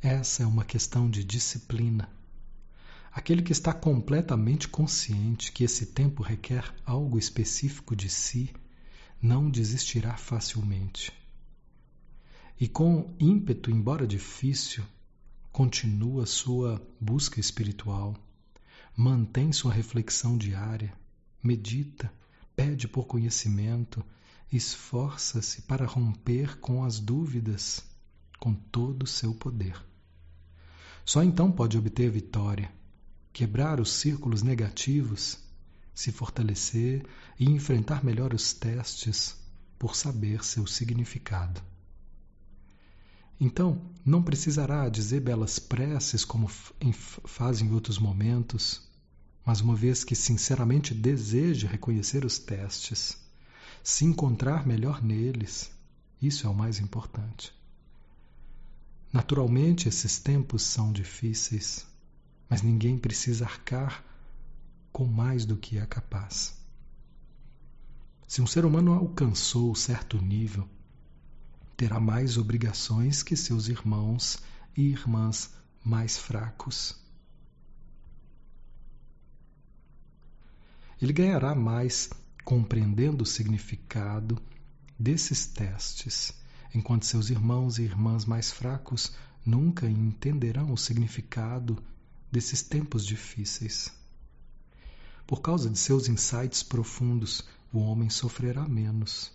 Essa 0.00 0.42
é 0.42 0.46
uma 0.46 0.64
questão 0.64 1.10
de 1.10 1.22
disciplina. 1.22 2.08
Aquele 3.12 3.42
que 3.42 3.52
está 3.52 3.74
completamente 3.74 4.66
consciente 4.66 5.52
que 5.52 5.64
esse 5.64 5.86
tempo 5.86 6.22
requer 6.22 6.74
algo 6.86 7.18
específico 7.18 7.94
de 7.94 8.08
si, 8.08 8.54
não 9.20 9.50
desistirá 9.50 10.16
facilmente. 10.16 11.12
E 12.58 12.66
com 12.66 13.14
ímpeto, 13.20 13.70
embora 13.70 14.06
difícil, 14.06 14.82
continua 15.52 16.24
sua 16.24 16.80
busca 16.98 17.38
espiritual, 17.38 18.16
mantém 18.96 19.52
sua 19.52 19.72
reflexão 19.72 20.36
diária, 20.36 20.92
medita, 21.42 22.12
pede 22.54 22.86
por 22.86 23.06
conhecimento, 23.06 24.04
esforça-se 24.52 25.62
para 25.62 25.86
romper 25.86 26.58
com 26.58 26.84
as 26.84 27.00
dúvidas 27.00 27.82
com 28.38 28.52
todo 28.54 29.04
o 29.04 29.06
seu 29.06 29.34
poder. 29.34 29.82
Só 31.04 31.22
então 31.22 31.50
pode 31.50 31.78
obter 31.78 32.10
vitória, 32.10 32.70
quebrar 33.32 33.80
os 33.80 33.92
círculos 33.92 34.42
negativos, 34.42 35.38
se 35.94 36.12
fortalecer 36.12 37.04
e 37.38 37.44
enfrentar 37.48 38.04
melhor 38.04 38.34
os 38.34 38.52
testes 38.52 39.36
por 39.78 39.96
saber 39.96 40.44
seu 40.44 40.66
significado. 40.66 41.71
Então, 43.44 43.82
não 44.04 44.22
precisará 44.22 44.88
dizer 44.88 45.18
belas 45.18 45.58
preces 45.58 46.24
como 46.24 46.46
faz 46.46 47.60
em 47.60 47.72
outros 47.72 47.98
momentos, 47.98 48.88
mas 49.44 49.60
uma 49.60 49.74
vez 49.74 50.04
que 50.04 50.14
sinceramente 50.14 50.94
deseja 50.94 51.66
reconhecer 51.66 52.24
os 52.24 52.38
testes, 52.38 53.20
se 53.82 54.04
encontrar 54.04 54.64
melhor 54.64 55.02
neles, 55.02 55.72
isso 56.22 56.46
é 56.46 56.50
o 56.50 56.54
mais 56.54 56.78
importante. 56.78 57.52
Naturalmente, 59.12 59.88
esses 59.88 60.20
tempos 60.20 60.62
são 60.62 60.92
difíceis, 60.92 61.84
mas 62.48 62.62
ninguém 62.62 62.96
precisa 62.96 63.44
arcar 63.44 64.04
com 64.92 65.04
mais 65.04 65.44
do 65.44 65.56
que 65.56 65.78
é 65.78 65.84
capaz. 65.84 66.56
Se 68.28 68.40
um 68.40 68.46
ser 68.46 68.64
humano 68.64 68.92
alcançou 68.92 69.74
certo 69.74 70.16
nível, 70.22 70.68
terá 71.76 71.98
mais 72.00 72.36
obrigações 72.36 73.22
que 73.22 73.36
seus 73.36 73.68
irmãos 73.68 74.38
e 74.76 74.82
irmãs 74.82 75.52
mais 75.84 76.16
fracos. 76.16 76.96
Ele 81.00 81.12
ganhará 81.12 81.54
mais 81.54 82.10
compreendendo 82.44 83.22
o 83.22 83.26
significado 83.26 84.40
desses 84.98 85.46
testes 85.46 86.32
enquanto 86.74 87.04
seus 87.04 87.30
irmãos 87.30 87.78
e 87.78 87.82
irmãs 87.82 88.24
mais 88.24 88.50
fracos 88.50 89.12
nunca 89.44 89.86
entenderão 89.86 90.72
o 90.72 90.78
significado 90.78 91.82
desses 92.30 92.62
tempos 92.62 93.04
difíceis. 93.04 93.92
Por 95.26 95.40
causa 95.40 95.68
de 95.68 95.78
seus 95.78 96.08
insights 96.08 96.62
profundos, 96.62 97.44
o 97.72 97.80
homem 97.80 98.08
sofrerá 98.08 98.66
menos, 98.66 99.32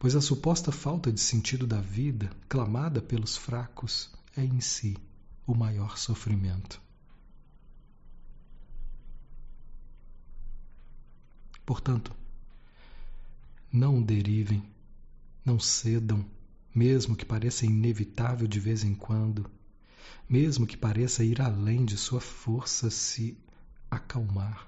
pois 0.00 0.16
a 0.16 0.20
suposta 0.22 0.72
falta 0.72 1.12
de 1.12 1.20
sentido 1.20 1.66
da 1.66 1.78
vida, 1.78 2.30
clamada 2.48 3.02
pelos 3.02 3.36
fracos, 3.36 4.10
é 4.34 4.42
em 4.42 4.58
si 4.58 4.96
o 5.46 5.54
maior 5.54 5.98
sofrimento. 5.98 6.80
Portanto, 11.66 12.12
não 13.70 14.02
derivem, 14.02 14.62
não 15.44 15.60
cedam 15.60 16.24
mesmo 16.74 17.14
que 17.14 17.26
pareça 17.26 17.66
inevitável 17.66 18.48
de 18.48 18.58
vez 18.58 18.84
em 18.84 18.94
quando, 18.94 19.50
mesmo 20.26 20.66
que 20.66 20.78
pareça 20.78 21.22
ir 21.22 21.42
além 21.42 21.84
de 21.84 21.98
sua 21.98 22.22
força 22.22 22.88
se 22.88 23.36
acalmar. 23.90 24.66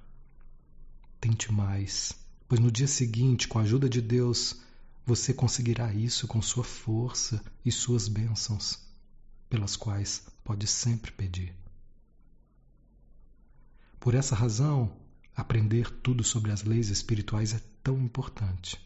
Tente 1.19 1.51
mais, 1.51 2.13
pois 2.47 2.61
no 2.61 2.71
dia 2.71 2.87
seguinte, 2.89 3.49
com 3.49 3.59
a 3.59 3.63
ajuda 3.63 3.89
de 3.89 4.03
Deus, 4.03 4.61
você 5.05 5.35
conseguirá 5.35 5.93
isso 5.93 6.29
com 6.29 6.41
sua 6.41 6.65
força 6.65 7.43
e 7.65 7.73
suas 7.73 8.09
bênçãos, 8.09 8.79
pelas 9.49 9.77
quais 9.77 10.23
pode 10.45 10.67
sempre 10.67 11.11
pedir. 11.11 11.55
Por 13.99 14.15
essa 14.15 14.35
razão, 14.35 14.97
aprender 15.35 15.91
tudo 15.91 16.23
sobre 16.23 16.53
as 16.53 16.63
leis 16.63 16.89
espirituais 16.89 17.55
é 17.55 17.61
tão 17.83 17.99
importante. 18.01 18.81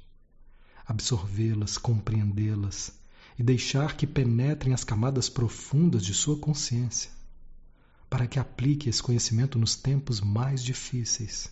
Absorvê-las, 0.86 1.78
compreendê-las, 1.78 2.92
e 3.38 3.42
deixar 3.42 3.96
que 3.96 4.06
penetrem 4.06 4.72
as 4.72 4.84
camadas 4.84 5.28
profundas 5.28 6.04
de 6.04 6.14
sua 6.14 6.38
consciência, 6.38 7.10
para 8.08 8.26
que 8.26 8.38
aplique 8.38 8.88
esse 8.88 9.02
conhecimento 9.02 9.58
nos 9.58 9.74
tempos 9.74 10.20
mais 10.20 10.62
difíceis 10.64 11.50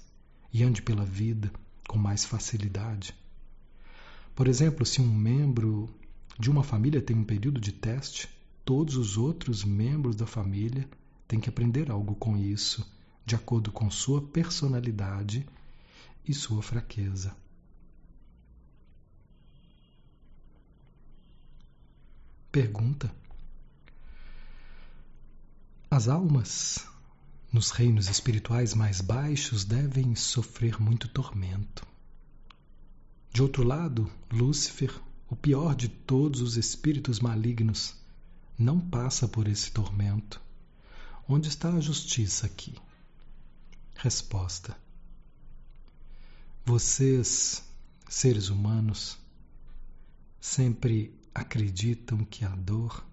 e 0.53 0.63
ande 0.63 0.81
pela 0.81 1.05
vida 1.05 1.53
com 1.87 1.99
mais 1.99 2.25
facilidade. 2.25 3.15
Por 4.35 4.49
exemplo, 4.49 4.85
se 4.85 5.01
um 5.01 5.15
membro 5.15 5.89
de 6.39 6.51
uma 6.51 6.63
família 6.63 7.01
tem 7.01 7.17
um 7.17 7.25
período 7.25 7.61
de 7.61 7.73
teste, 7.73 8.29
todos 8.65 8.97
os 8.97 9.17
outros 9.17 9.65
membros 9.65 10.17
da 10.17 10.27
família 10.27 10.89
têm 11.29 11.41
que 11.41 11.49
aprender 11.49 11.91
algo 11.91 12.15
com 12.15 12.37
isso, 12.37 12.85
de 13.25 13.35
acordo 13.35 13.71
com 13.71 13.91
sua 13.91 14.21
personalidade 14.21 15.47
e 16.27 16.35
sua 16.35 16.63
fraqueza. 16.63 17.37
pergunta. 22.55 23.13
As 25.91 26.07
almas 26.07 26.87
nos 27.53 27.73
reinos 27.73 28.09
espirituais 28.09 28.75
mais 28.75 29.01
baixos 29.01 29.65
devem 29.65 30.15
sofrer 30.15 30.81
muito 30.81 31.09
tormento. 31.09 31.85
De 33.35 33.43
outro 33.43 33.65
lado, 33.65 34.09
Lúcifer, 34.31 34.95
o 35.29 35.35
pior 35.35 35.75
de 35.75 35.89
todos 35.89 36.41
os 36.41 36.57
espíritos 36.57 37.19
malignos, 37.19 37.93
não 38.57 38.79
passa 38.79 39.27
por 39.27 39.49
esse 39.49 39.73
tormento. 39.73 40.41
Onde 41.29 41.49
está 41.49 41.71
a 41.71 41.81
justiça 41.81 42.47
aqui? 42.47 42.77
Resposta: 43.97 44.79
Vocês, 46.65 47.65
seres 48.09 48.51
humanos, 48.51 49.19
sempre 50.41 51.13
acreditam 51.35 52.25
que 52.25 52.45
a 52.45 52.55
dor 52.55 53.05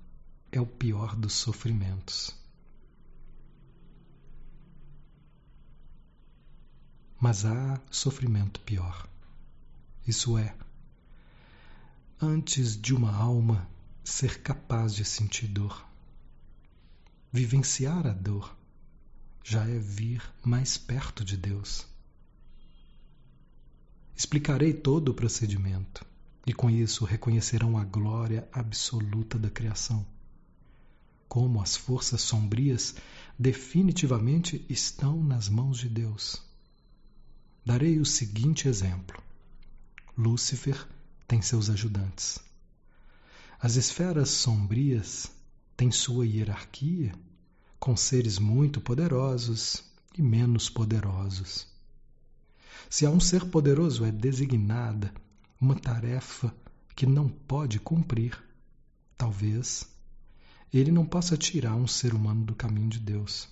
é 0.51 0.61
o 0.61 0.67
pior 0.67 1.15
dos 1.15 1.33
sofrimentos. 1.33 2.29
Mas 7.19 7.43
há 7.43 7.81
sofrimento 7.89 8.59
pior. 8.59 9.09
Isso 10.07 10.37
é, 10.37 10.55
antes 12.19 12.79
de 12.79 12.93
uma 12.93 13.15
alma 13.15 13.69
ser 14.03 14.41
capaz 14.41 14.95
de 14.95 15.05
sentir 15.05 15.47
dor, 15.47 15.85
vivenciar 17.31 18.07
a 18.07 18.13
dor 18.13 18.55
já 19.43 19.63
é 19.67 19.77
vir 19.77 20.23
mais 20.43 20.77
perto 20.77 21.23
de 21.23 21.37
Deus. 21.37 21.85
Explicarei 24.15 24.73
todo 24.73 25.09
o 25.09 25.13
procedimento 25.13 26.05
e 26.45 26.53
com 26.53 26.69
isso 26.69 27.05
reconhecerão 27.05 27.77
a 27.77 27.83
glória 27.83 28.47
absoluta 28.51 29.37
da 29.37 29.49
criação. 29.49 30.05
Como 31.27 31.61
as 31.61 31.75
forças 31.75 32.21
sombrias 32.21 32.95
definitivamente 33.37 34.65
estão 34.69 35.23
nas 35.23 35.47
mãos 35.47 35.79
de 35.79 35.89
Deus. 35.89 36.41
Darei 37.65 37.99
o 37.99 38.05
seguinte 38.05 38.67
exemplo: 38.67 39.21
Lúcifer 40.17 40.87
tem 41.27 41.41
seus 41.41 41.69
ajudantes. 41.69 42.39
As 43.59 43.75
esferas 43.75 44.29
sombrias 44.29 45.31
têm 45.77 45.91
sua 45.91 46.25
hierarquia, 46.25 47.13
com 47.79 47.95
seres 47.95 48.37
muito 48.37 48.81
poderosos 48.81 49.83
e 50.17 50.21
menos 50.21 50.69
poderosos. 50.69 51.67
Se 52.89 53.05
a 53.05 53.09
um 53.09 53.19
ser 53.19 53.45
poderoso 53.45 54.03
é 54.03 54.11
designada 54.11 55.13
uma 55.61 55.75
tarefa 55.75 56.53
que 56.95 57.05
não 57.05 57.29
pode 57.29 57.79
cumprir. 57.79 58.37
Talvez 59.17 59.87
ele 60.73 60.91
não 60.91 61.05
possa 61.05 61.37
tirar 61.37 61.75
um 61.75 61.87
ser 61.87 62.13
humano 62.13 62.43
do 62.43 62.55
caminho 62.55 62.89
de 62.89 62.99
Deus. 62.99 63.47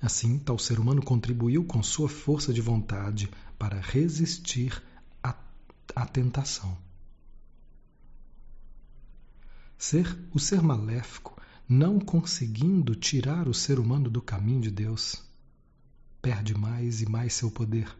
Assim, 0.00 0.38
tal 0.38 0.58
ser 0.58 0.78
humano 0.78 1.02
contribuiu 1.02 1.64
com 1.64 1.82
sua 1.82 2.08
força 2.08 2.52
de 2.52 2.60
vontade 2.60 3.30
para 3.58 3.80
resistir 3.80 4.82
à, 5.22 5.34
à 5.96 6.06
tentação. 6.06 6.78
Ser 9.76 10.16
o 10.32 10.38
ser 10.38 10.62
maléfico, 10.62 11.40
não 11.68 11.98
conseguindo 11.98 12.94
tirar 12.94 13.48
o 13.48 13.54
ser 13.54 13.78
humano 13.78 14.08
do 14.08 14.22
caminho 14.22 14.60
de 14.60 14.70
Deus, 14.70 15.22
perde 16.22 16.54
mais 16.56 17.02
e 17.02 17.08
mais 17.08 17.34
seu 17.34 17.50
poder, 17.50 17.94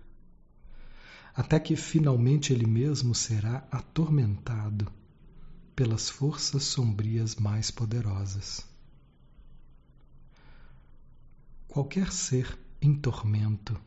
até 1.35 1.61
que 1.61 1.77
finalmente 1.77 2.53
ele 2.53 2.67
mesmo 2.67 3.15
será 3.15 3.67
atormentado 3.71 4.91
pelas 5.77 6.09
forças 6.09 6.65
sombrias 6.65 7.37
mais 7.37 7.71
poderosas. 7.71 8.67
Qualquer 11.69 12.11
ser 12.11 12.59
em 12.81 12.95
tormento 12.95 13.81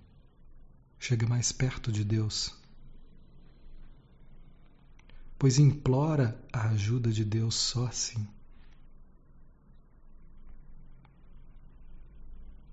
chega 1.02 1.28
mais 1.28 1.52
perto 1.52 1.92
de 1.92 2.04
Deus, 2.04 2.54
pois 5.40 5.58
implora 5.58 6.40
a 6.54 6.68
ajuda 6.68 7.12
de 7.12 7.26
Deus 7.26 7.56
só 7.56 7.88
assim. 7.88 8.28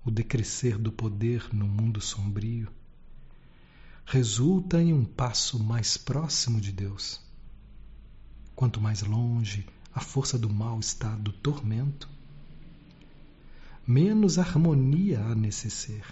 O 0.05 0.11
decrescer 0.11 0.77
do 0.77 0.91
poder 0.91 1.51
no 1.51 1.65
mundo 1.65 1.99
sombrio 1.99 2.71
resulta 4.05 4.79
em 4.79 4.93
um 4.93 5.03
passo 5.03 5.61
mais 5.61 5.97
próximo 5.97 6.61
de 6.61 6.71
Deus. 6.71 7.19
Quanto 8.55 8.79
mais 8.79 9.01
longe 9.01 9.67
a 9.91 10.01
força 10.01 10.37
do 10.37 10.51
mal 10.51 10.79
está 10.79 11.15
do 11.15 11.33
tormento, 11.33 12.07
menos 13.87 14.37
harmonia 14.37 15.19
há 15.19 15.33
nesse 15.33 15.71
ser. 15.71 16.05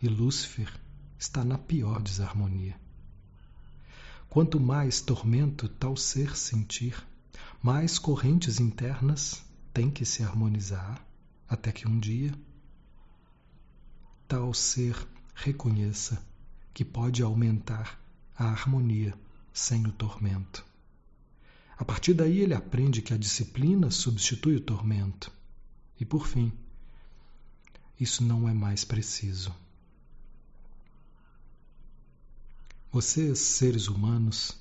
E 0.00 0.08
Lúcifer 0.08 0.82
está 1.24 1.42
na 1.42 1.56
pior 1.56 2.02
desarmonia. 2.02 2.78
Quanto 4.28 4.60
mais 4.60 5.00
tormento 5.00 5.66
tal 5.68 5.96
ser 5.96 6.36
sentir, 6.36 7.02
mais 7.62 7.98
correntes 7.98 8.60
internas 8.60 9.42
tem 9.72 9.90
que 9.90 10.04
se 10.04 10.22
harmonizar 10.22 11.02
até 11.48 11.72
que 11.72 11.88
um 11.88 11.98
dia 11.98 12.30
tal 14.28 14.52
ser 14.52 14.94
reconheça 15.34 16.22
que 16.74 16.84
pode 16.84 17.22
aumentar 17.22 17.98
a 18.36 18.44
harmonia 18.44 19.14
sem 19.50 19.86
o 19.86 19.92
tormento. 19.92 20.62
A 21.78 21.86
partir 21.86 22.12
daí, 22.12 22.40
ele 22.40 22.54
aprende 22.54 23.00
que 23.00 23.14
a 23.14 23.16
disciplina 23.16 23.90
substitui 23.90 24.56
o 24.56 24.60
tormento. 24.60 25.32
E 25.98 26.04
por 26.04 26.26
fim, 26.26 26.52
isso 27.98 28.22
não 28.22 28.46
é 28.48 28.52
mais 28.52 28.84
preciso. 28.84 29.63
Vocês, 32.94 33.40
seres 33.40 33.88
humanos, 33.88 34.56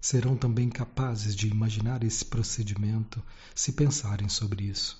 serão 0.00 0.34
também 0.34 0.70
capazes 0.70 1.36
de 1.36 1.46
imaginar 1.46 2.02
esse 2.02 2.24
procedimento 2.24 3.22
se 3.54 3.72
pensarem 3.72 4.30
sobre 4.30 4.64
isso. 4.64 4.98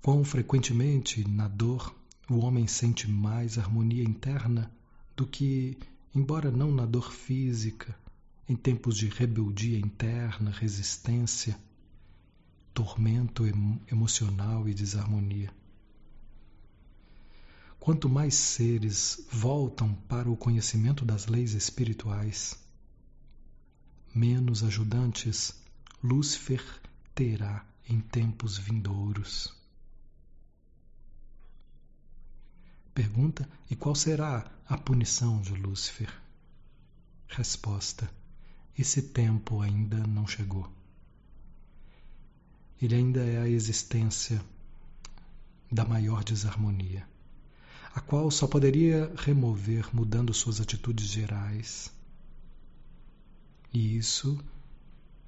Quão 0.00 0.22
frequentemente, 0.22 1.28
na 1.28 1.48
dor, 1.48 1.92
o 2.30 2.36
homem 2.36 2.68
sente 2.68 3.10
mais 3.10 3.58
harmonia 3.58 4.04
interna 4.04 4.70
do 5.16 5.26
que, 5.26 5.76
embora 6.14 6.48
não 6.48 6.70
na 6.70 6.86
dor 6.86 7.12
física, 7.12 7.92
em 8.48 8.54
tempos 8.54 8.96
de 8.96 9.08
rebeldia 9.08 9.80
interna, 9.80 10.48
resistência, 10.48 11.58
tormento 12.72 13.42
emocional 13.90 14.68
e 14.68 14.74
desarmonia. 14.74 15.52
Quanto 17.82 18.08
mais 18.08 18.36
seres 18.36 19.26
voltam 19.28 19.92
para 19.92 20.30
o 20.30 20.36
conhecimento 20.36 21.04
das 21.04 21.26
leis 21.26 21.52
espirituais, 21.52 22.56
menos 24.14 24.62
ajudantes 24.62 25.60
Lúcifer 26.00 26.62
terá 27.12 27.66
em 27.88 27.98
tempos 27.98 28.56
vindouros. 28.56 29.52
Pergunta: 32.94 33.50
e 33.68 33.74
qual 33.74 33.96
será 33.96 34.48
a 34.68 34.78
punição 34.78 35.42
de 35.42 35.52
Lúcifer? 35.52 36.22
Resposta: 37.26 38.08
esse 38.78 39.02
tempo 39.02 39.60
ainda 39.60 39.96
não 40.06 40.24
chegou. 40.24 40.72
Ele 42.80 42.94
ainda 42.94 43.24
é 43.24 43.38
a 43.38 43.48
existência 43.48 44.40
da 45.68 45.84
maior 45.84 46.22
desarmonia, 46.22 47.10
a 47.94 48.00
qual 48.00 48.30
só 48.30 48.46
poderia 48.46 49.12
remover 49.16 49.88
mudando 49.94 50.32
suas 50.32 50.60
atitudes 50.60 51.06
gerais. 51.06 51.92
E 53.72 53.96
isso 53.96 54.38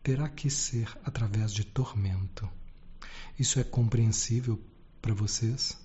terá 0.02 0.28
que 0.28 0.50
ser 0.50 0.96
através 1.04 1.52
de 1.52 1.64
tormento. 1.64 2.48
Isso 3.38 3.58
é 3.58 3.64
compreensível 3.64 4.60
para 5.00 5.14
vocês? 5.14 5.78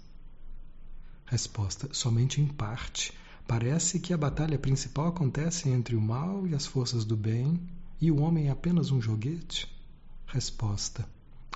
Resposta: 1.26 1.90
somente 1.94 2.42
em 2.42 2.48
parte 2.48 3.14
Parece 3.50 4.00
que 4.00 4.14
a 4.14 4.18
batalha 4.18 4.60
principal 4.60 5.08
acontece 5.08 5.70
entre 5.70 5.96
o 5.96 6.02
mal 6.02 6.46
e 6.46 6.54
as 6.54 6.68
forças 6.68 7.04
do 7.04 7.18
bem 7.18 7.60
e 8.00 8.12
o 8.12 8.22
homem 8.22 8.48
é 8.48 8.52
apenas 8.52 8.92
um 8.92 9.02
joguete? 9.02 9.68
Resposta: 10.28 11.04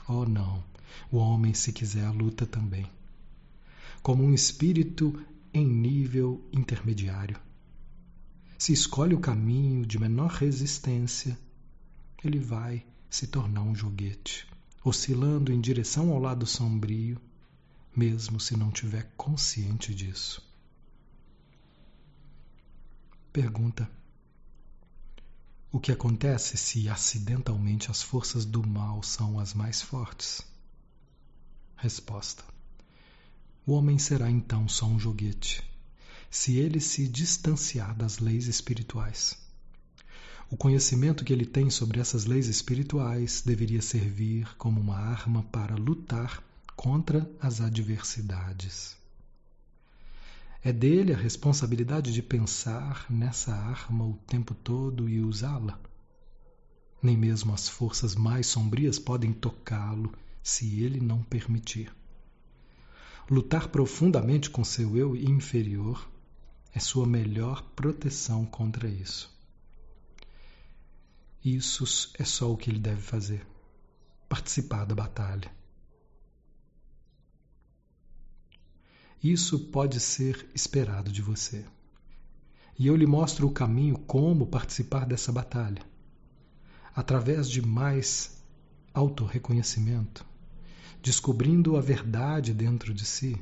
Oh, 0.10 0.26
não. 0.26 0.64
O 1.12 1.18
homem, 1.18 1.54
se 1.54 1.72
quiser, 1.72 2.10
luta 2.10 2.48
também. 2.48 2.90
Como 4.04 4.22
um 4.22 4.34
espírito 4.34 5.26
em 5.54 5.66
nível 5.66 6.46
intermediário. 6.52 7.40
Se 8.60 8.74
escolhe 8.74 9.16
o 9.16 9.20
caminho 9.20 9.86
de 9.86 9.98
menor 9.98 10.30
resistência, 10.30 11.40
ele 12.22 12.38
vai 12.38 12.86
se 13.10 13.28
tornar 13.28 13.62
um 13.62 13.74
joguete, 13.74 14.46
oscilando 14.84 15.54
em 15.54 15.62
direção 15.62 16.12
ao 16.12 16.20
lado 16.20 16.46
sombrio, 16.46 17.18
mesmo 17.96 18.42
se 18.42 18.58
não 18.58 18.72
tiver 18.72 19.10
consciente 19.16 19.96
disso. 19.96 20.46
Pergunta: 23.32 23.90
O 25.72 25.80
que 25.80 25.94
acontece 25.94 26.58
se 26.58 26.90
acidentalmente 26.90 27.90
as 27.90 28.04
forças 28.04 28.44
do 28.44 28.68
mal 28.68 29.02
são 29.02 29.40
as 29.40 29.54
mais 29.54 29.82
fortes? 29.82 30.42
Resposta: 31.78 32.53
O 33.66 33.72
homem 33.72 33.98
será 33.98 34.30
então 34.30 34.68
só 34.68 34.86
um 34.86 35.00
joguete, 35.00 35.64
se 36.30 36.58
ele 36.58 36.82
se 36.82 37.08
distanciar 37.08 37.96
das 37.96 38.20
leis 38.20 38.48
espirituais. 38.48 39.38
O 40.52 40.58
conhecimento 40.58 41.24
que 41.24 41.32
ele 41.32 41.46
tem 41.46 41.70
sobre 41.70 42.02
essas 42.02 42.26
leis 42.26 42.48
espirituais 42.48 43.42
deveria 43.42 43.82
servir 43.82 44.54
como 44.58 44.82
uma 44.82 44.98
arma 44.98 45.44
para 45.44 45.76
lutar 45.76 46.44
contra 46.76 47.30
as 47.40 47.62
adversidades. 47.62 48.98
É 50.62 50.74
dele 50.74 51.14
a 51.14 51.18
responsabilidade 51.18 52.12
de 52.12 52.22
pensar 52.22 53.06
nessa 53.10 53.56
arma 53.56 54.06
o 54.06 54.20
tempo 54.28 54.54
todo 54.54 55.08
e 55.08 55.22
usá-la. 55.22 55.80
Nem 57.02 57.16
mesmo 57.16 57.54
as 57.54 57.70
forças 57.70 58.14
mais 58.14 58.46
sombrias 58.48 59.00
podem 59.00 59.32
tocá-lo 59.32 60.14
se 60.44 60.82
ele 60.84 61.00
não 61.00 61.24
permitir. 61.24 62.03
Lutar 63.30 63.70
profundamente 63.70 64.50
com 64.50 64.64
seu 64.64 64.98
eu 64.98 65.16
inferior 65.16 66.10
é 66.74 66.80
sua 66.80 67.06
melhor 67.06 67.62
proteção 67.76 68.46
contra 68.46 68.88
isso. 68.88 69.32
Isso 71.44 72.12
é 72.20 72.26
só 72.26 72.52
o 72.52 72.58
que 72.58 72.70
ele 72.70 72.80
deve 72.80 73.02
fazer: 73.02 73.46
participar 74.28 74.86
da 74.86 74.96
batalha. 74.96 75.52
Isso 79.24 79.58
pode 79.58 80.02
ser 80.02 80.46
esperado 80.54 81.10
de 81.10 81.22
você. 81.22 81.66
E 82.78 82.88
eu 82.88 82.96
lhe 82.96 83.06
mostro 83.06 83.48
o 83.48 83.52
caminho 83.52 83.98
como 84.00 84.48
participar 84.48 85.06
dessa 85.06 85.32
batalha. 85.32 85.82
Através 86.94 87.50
de 87.50 87.62
mais 87.62 88.44
autorreconhecimento, 88.94 90.26
descobrindo 91.04 91.76
a 91.76 91.82
verdade 91.82 92.54
dentro 92.54 92.94
de 92.94 93.06
si, 93.06 93.38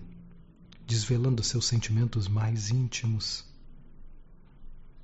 desvelando 0.88 1.43
seus 1.43 1.68
sentimentos 1.68 2.28
mais 2.28 2.72
íntimos, 2.72 3.45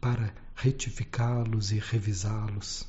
para 0.02 0.34
retificá-los 0.56 1.72
e 1.72 1.78
revisá-los, 1.78 2.88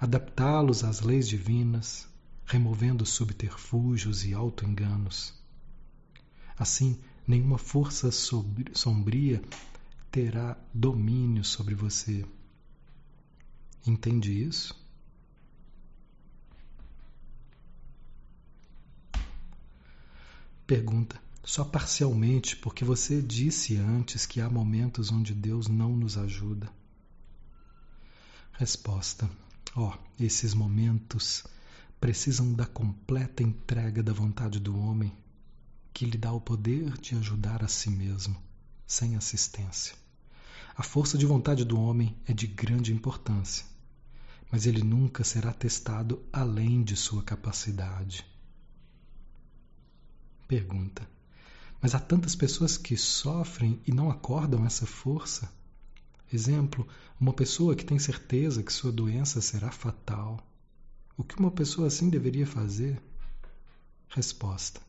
adaptá-los 0.00 0.82
às 0.82 1.02
leis 1.02 1.28
divinas, 1.28 2.08
removendo 2.44 3.06
subterfúgios 3.06 4.24
e 4.24 4.34
autoenganos. 4.34 5.32
Assim, 6.58 6.98
nenhuma 7.28 7.58
força 7.58 8.10
sombria 8.10 9.40
terá 10.10 10.58
domínio 10.74 11.44
sobre 11.44 11.76
você. 11.76 12.26
Entende 13.86 14.32
isso? 14.32 14.74
Pergunta: 20.66 21.20
só 21.44 21.64
parcialmente, 21.64 22.56
porque 22.56 22.84
você 22.84 23.22
disse 23.22 23.76
antes 23.76 24.26
que 24.26 24.40
há 24.40 24.50
momentos 24.50 25.12
onde 25.12 25.32
Deus 25.32 25.68
não 25.68 25.96
nos 25.96 26.18
ajuda. 26.18 26.68
Resposta: 28.50 29.30
Ó, 29.76 29.94
oh, 29.94 29.98
esses 30.18 30.54
momentos 30.54 31.44
precisam 32.00 32.52
da 32.52 32.66
completa 32.66 33.44
entrega 33.44 34.02
da 34.02 34.12
vontade 34.12 34.58
do 34.58 34.76
homem, 34.76 35.12
que 35.94 36.04
lhe 36.04 36.18
dá 36.18 36.32
o 36.32 36.40
poder 36.40 36.98
de 36.98 37.14
ajudar 37.14 37.62
a 37.62 37.68
si 37.68 37.88
mesmo, 37.88 38.36
sem 38.84 39.14
assistência. 39.14 39.94
A 40.76 40.82
força 40.82 41.16
de 41.16 41.24
vontade 41.26 41.64
do 41.64 41.80
homem 41.80 42.16
é 42.26 42.32
de 42.32 42.48
grande 42.48 42.92
importância, 42.92 43.64
mas 44.50 44.66
ele 44.66 44.82
nunca 44.82 45.22
será 45.22 45.52
testado 45.52 46.20
além 46.32 46.82
de 46.82 46.96
sua 46.96 47.22
capacidade. 47.22 48.26
Pergunta: 50.48 51.08
mas 51.80 51.94
há 51.94 52.00
tantas 52.00 52.34
pessoas 52.34 52.76
que 52.76 52.96
sofrem 52.96 53.80
e 53.86 53.92
não 53.92 54.10
acordam 54.10 54.64
essa 54.64 54.86
força. 54.86 55.50
Exemplo, 56.32 56.86
uma 57.20 57.32
pessoa 57.32 57.76
que 57.76 57.84
tem 57.84 57.98
certeza 57.98 58.62
que 58.62 58.72
sua 58.72 58.90
doença 58.90 59.40
será 59.40 59.70
fatal. 59.70 60.44
O 61.16 61.22
que 61.22 61.38
uma 61.38 61.50
pessoa 61.50 61.86
assim 61.86 62.10
deveria 62.10 62.46
fazer? 62.46 63.00
Resposta: 64.08 64.80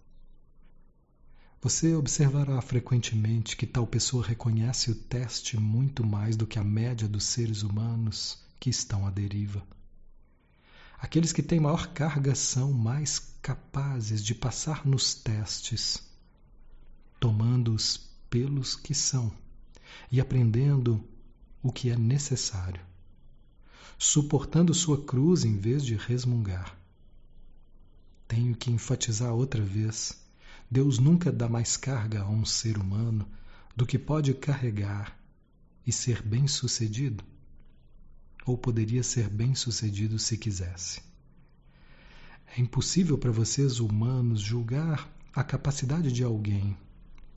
Você 1.62 1.93
observará 1.93 2.60
frequentemente 2.62 3.55
que 3.55 3.68
tal 3.68 3.86
pessoa 3.86 4.26
reconhece 4.26 4.89
o 4.89 4.95
teste 4.95 5.58
muito 5.58 6.05
mais 6.05 6.36
do 6.36 6.47
que 6.47 6.58
a 6.58 6.64
média 6.64 7.08
dos 7.08 7.26
seres 7.26 7.62
humanos 7.62 8.43
que 8.60 8.70
estão 8.70 9.05
à 9.05 9.12
deriva. 9.12 9.62
Aqueles 10.98 11.32
que 11.32 11.43
têm 11.43 11.60
maior 11.60 11.88
carga 11.88 12.34
são 12.36 12.74
mais 12.74 13.20
capazes 13.41 14.24
de 14.24 14.34
passar 14.34 14.86
nos 14.86 15.14
testes 15.14 16.08
tomando-os 17.20 17.98
pelos 18.30 18.76
que 18.76 18.93
são 18.93 19.32
e 20.12 20.22
aprendendo 20.22 21.04
o 21.62 21.72
que 21.72 21.89
é 21.89 21.98
necessário, 21.98 22.82
suportando 23.98 24.74
sua 24.74 25.04
cruz 25.04 25.43
em 25.43 25.58
vez 25.58 25.84
de 25.84 25.95
resmungar. 25.95 26.78
Tenho 28.28 28.56
que 28.56 28.72
enfatizar 28.72 29.34
outra 29.34 29.64
vez: 29.64 30.14
Deus 30.70 31.00
nunca 31.00 31.32
dá 31.32 31.50
mais 31.50 31.76
carga 31.76 32.22
a 32.22 32.30
um 32.30 32.45
ser 32.45 32.78
humano 32.78 33.28
do 33.76 33.86
que 33.86 33.98
pode 33.98 34.34
carregar 34.34 35.18
e 35.86 35.91
ser 35.91 36.22
bem-sucedido, 36.22 37.24
ou 38.48 38.58
poderia 38.58 39.04
ser 39.04 39.30
bem-sucedido 39.30 40.18
se 40.18 40.38
quisesse. 40.38 41.02
É 42.56 42.60
impossível 42.60 43.18
para 43.18 43.32
vocês 43.32 43.80
humanos 43.80 44.41
julgar 44.41 45.08
a 45.36 45.43
capacidade 45.43 46.12
de 46.12 46.24
alguém 46.24 46.76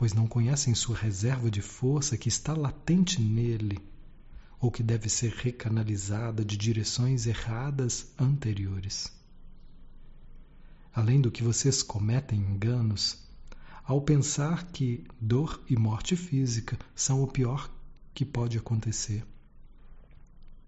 pois 0.01 0.15
não 0.15 0.27
conhecem 0.27 0.75
sua 0.75 0.97
reserva 0.97 1.51
de 1.51 1.61
força 1.61 2.17
que 2.17 2.31
está 2.31 2.55
latente 2.55 3.21
nele, 3.21 3.79
ou 4.59 4.71
que 4.71 4.83
deve 4.83 5.11
ser 5.11 5.31
recanalizada 5.31 6.43
de 6.43 6.57
direções 6.57 7.27
erradas 7.27 8.11
anteriores. 8.19 9.13
Além 10.95 11.21
do 11.21 11.31
que 11.31 11.43
vocês 11.43 11.83
cometem 11.83 12.39
enganos, 12.39 13.19
ao 13.85 14.01
pensar 14.01 14.69
que 14.69 15.05
dor 15.21 15.63
e 15.69 15.77
morte 15.77 16.17
física 16.17 16.79
são 16.95 17.23
o 17.23 17.27
pior 17.27 17.71
que 18.15 18.25
pode 18.25 18.57
acontecer. 18.57 19.23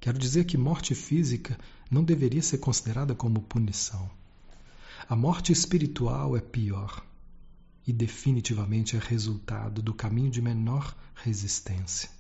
Quero 0.03 0.19
dizer 0.19 0.47
que 0.47 0.59
morte 0.59 0.97
física 0.97 1.57
não 1.89 2.03
deveria 2.03 2.43
ser 2.43 2.59
considerada 2.59 3.15
como 3.15 3.41
punição. 3.41 4.11
A 5.09 5.15
morte 5.15 5.53
espiritual 5.53 6.37
é 6.37 6.41
pior 6.41 7.07
e 7.87 7.93
definitivamente 7.93 8.97
é 8.97 8.99
resultado 8.99 9.81
do 9.81 9.95
caminho 9.95 10.29
de 10.29 10.43
menor 10.43 10.93
resistência. 11.15 12.11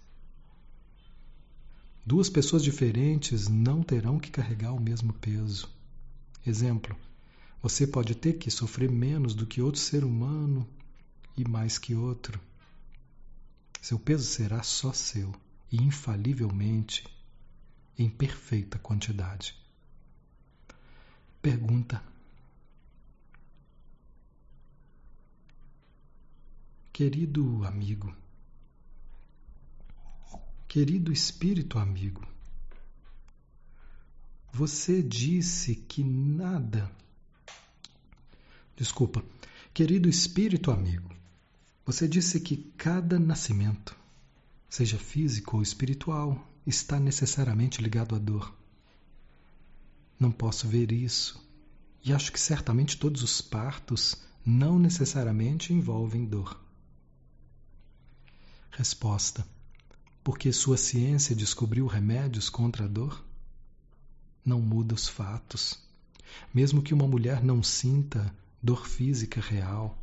Duas 2.06 2.30
pessoas 2.30 2.62
diferentes 2.62 3.48
não 3.48 3.82
terão 3.82 4.16
que 4.16 4.30
carregar 4.30 4.72
o 4.72 4.80
mesmo 4.80 5.12
peso. 5.14 5.68
Exemplo: 6.46 6.94
você 7.60 7.84
pode 7.84 8.14
ter 8.14 8.34
que 8.34 8.48
sofrer 8.48 8.92
menos 8.92 9.34
do 9.34 9.44
que 9.44 9.60
outro 9.60 9.80
ser 9.80 10.04
humano 10.04 10.68
e 11.36 11.42
mais 11.48 11.78
que 11.78 11.96
outro. 11.96 12.38
Seu 13.80 13.98
peso 13.98 14.24
será 14.24 14.62
só 14.62 14.92
seu 14.92 15.34
e 15.72 15.82
infalivelmente 15.82 17.02
em 17.98 18.08
perfeita 18.08 18.78
quantidade. 18.78 19.54
Pergunta: 21.40 22.02
Querido 26.92 27.64
amigo, 27.64 28.14
querido 30.68 31.12
espírito 31.12 31.78
amigo, 31.78 32.26
você 34.52 35.02
disse 35.02 35.74
que 35.74 36.04
nada. 36.04 36.90
Desculpa, 38.76 39.24
querido 39.72 40.08
espírito 40.08 40.70
amigo, 40.70 41.10
você 41.84 42.06
disse 42.06 42.40
que 42.40 42.56
cada 42.76 43.18
nascimento, 43.18 43.96
seja 44.68 44.98
físico 44.98 45.56
ou 45.56 45.62
espiritual, 45.62 46.51
está 46.66 46.98
necessariamente 47.00 47.82
ligado 47.82 48.14
à 48.14 48.18
dor. 48.18 48.54
Não 50.18 50.30
posso 50.30 50.68
ver 50.68 50.92
isso, 50.92 51.42
e 52.04 52.12
acho 52.12 52.32
que 52.32 52.40
certamente 52.40 52.96
todos 52.96 53.22
os 53.22 53.40
partos 53.40 54.16
não 54.44 54.78
necessariamente 54.78 55.72
envolvem 55.72 56.24
dor. 56.24 56.60
Resposta: 58.70 59.46
Porque 60.22 60.52
sua 60.52 60.76
ciência 60.76 61.34
descobriu 61.34 61.86
remédios 61.86 62.48
contra 62.48 62.84
a 62.84 62.88
dor? 62.88 63.24
Não 64.44 64.60
muda 64.60 64.94
os 64.94 65.08
fatos. 65.08 65.78
Mesmo 66.52 66.82
que 66.82 66.94
uma 66.94 67.06
mulher 67.06 67.42
não 67.42 67.62
sinta 67.62 68.34
dor 68.62 68.86
física 68.86 69.40
real, 69.40 69.98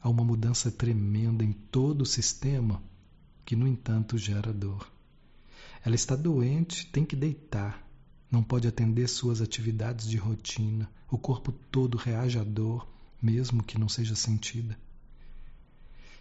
há 0.00 0.08
uma 0.08 0.24
mudança 0.24 0.70
tremenda 0.70 1.44
em 1.44 1.52
todo 1.52 2.02
o 2.02 2.06
sistema 2.06 2.82
que, 3.44 3.56
no 3.56 3.66
entanto, 3.66 4.18
gera 4.18 4.52
dor. 4.52 4.86
Ela 5.84 5.94
está 5.94 6.14
doente, 6.14 6.86
tem 6.86 7.04
que 7.04 7.16
deitar, 7.16 7.86
não 8.30 8.42
pode 8.42 8.68
atender 8.68 9.08
suas 9.08 9.40
atividades 9.40 10.08
de 10.08 10.16
rotina, 10.16 10.90
o 11.10 11.18
corpo 11.18 11.52
todo 11.70 11.96
reage 11.96 12.38
à 12.38 12.44
dor, 12.44 12.86
mesmo 13.20 13.62
que 13.62 13.78
não 13.78 13.88
seja 13.88 14.14
sentida. 14.14 14.78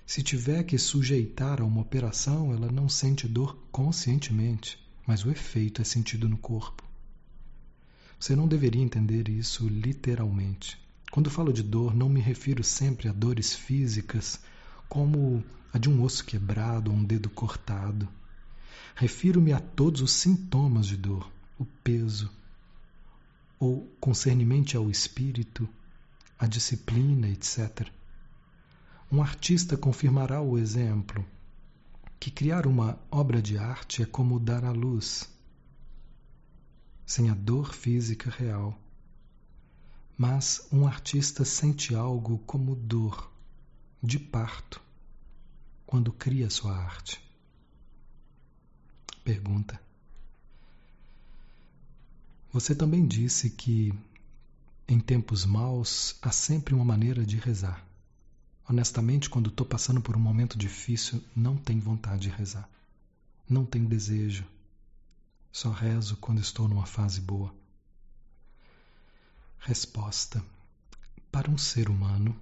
Se 0.06 0.24
tiver 0.24 0.64
que 0.64 0.78
sujeitar 0.78 1.62
a 1.62 1.66
uma 1.66 1.82
operação, 1.82 2.52
ela 2.52 2.72
não 2.72 2.90
sente 2.90 3.28
dor 3.28 3.56
conscientemente, 3.72 4.80
mas 5.06 5.24
o 5.24 5.30
efeito 5.30 5.82
é 5.82 5.86
sentido 5.86 6.28
no 6.28 6.38
corpo. 6.38 6.84
Você 8.20 8.36
não 8.36 8.48
deveria 8.48 8.82
entender 8.82 9.30
isso 9.30 9.68
literalmente. 9.68 10.78
Quando 11.12 11.30
falo 11.30 11.54
de 11.54 11.64
dor, 11.64 11.96
não 11.96 12.10
me 12.10 12.20
refiro 12.20 12.64
sempre 12.64 13.08
a 13.08 13.12
dores 13.12 13.54
físicas, 13.54 14.40
como 14.88 15.44
a 15.72 15.78
de 15.78 15.90
um 15.90 16.02
osso 16.02 16.26
quebrado 16.26 16.92
ou 16.92 16.98
um 16.98 17.04
dedo 17.04 17.30
cortado. 17.30 18.10
Refiro-me 19.00 19.54
a 19.54 19.62
todos 19.62 20.02
os 20.02 20.12
sintomas 20.12 20.86
de 20.86 20.98
dor, 20.98 21.32
o 21.58 21.64
peso, 21.64 22.30
ou 23.58 23.90
concernimento 23.98 24.78
ao 24.78 24.92
espírito, 24.92 25.70
a 26.38 26.46
disciplina, 26.46 27.30
etc. 27.30 27.88
Um 29.10 29.22
artista 29.22 29.78
confirmará 29.78 30.42
o 30.42 30.58
exemplo 30.58 31.26
que 32.20 32.30
criar 32.30 32.68
uma 32.68 33.00
obra 33.10 33.42
de 33.42 33.58
arte 33.58 34.04
é 34.04 34.06
como 34.06 34.38
dar 34.38 34.66
à 34.66 34.72
luz, 34.72 35.30
sem 37.06 37.30
a 37.30 37.34
dor 37.34 37.74
física 37.74 38.30
real. 38.30 38.78
Mas 40.18 40.68
um 40.74 40.86
artista 40.86 41.46
sente 41.46 41.96
algo 41.96 42.40
como 42.40 42.76
dor 42.76 43.32
de 44.04 44.20
parto 44.20 44.82
quando 45.86 46.12
cria 46.12 46.50
sua 46.50 46.76
arte. 46.76 47.29
Pergunta: 49.30 49.80
Você 52.52 52.74
também 52.74 53.06
disse 53.06 53.48
que 53.52 53.94
em 54.88 55.00
tempos 55.00 55.46
maus 55.46 56.16
há 56.20 56.32
sempre 56.32 56.74
uma 56.74 56.84
maneira 56.84 57.24
de 57.24 57.38
rezar. 57.38 57.86
Honestamente, 58.68 59.30
quando 59.30 59.52
estou 59.52 59.68
passando 59.68 60.02
por 60.02 60.18
um 60.18 60.20
momento 60.20 60.58
difícil, 60.58 61.24
não 61.36 61.56
tenho 61.56 61.80
vontade 61.80 62.24
de 62.24 62.30
rezar. 62.30 62.68
Não 63.48 63.68
tenho 63.68 63.88
desejo. 63.88 64.48
Só 65.52 65.70
rezo 65.70 66.18
quando 66.18 66.42
estou 66.42 66.68
numa 66.68 66.88
fase 66.88 67.22
boa. 67.22 67.54
Resposta: 69.60 70.44
Para 71.32 71.52
um 71.52 71.58
ser 71.58 71.88
humano, 71.88 72.36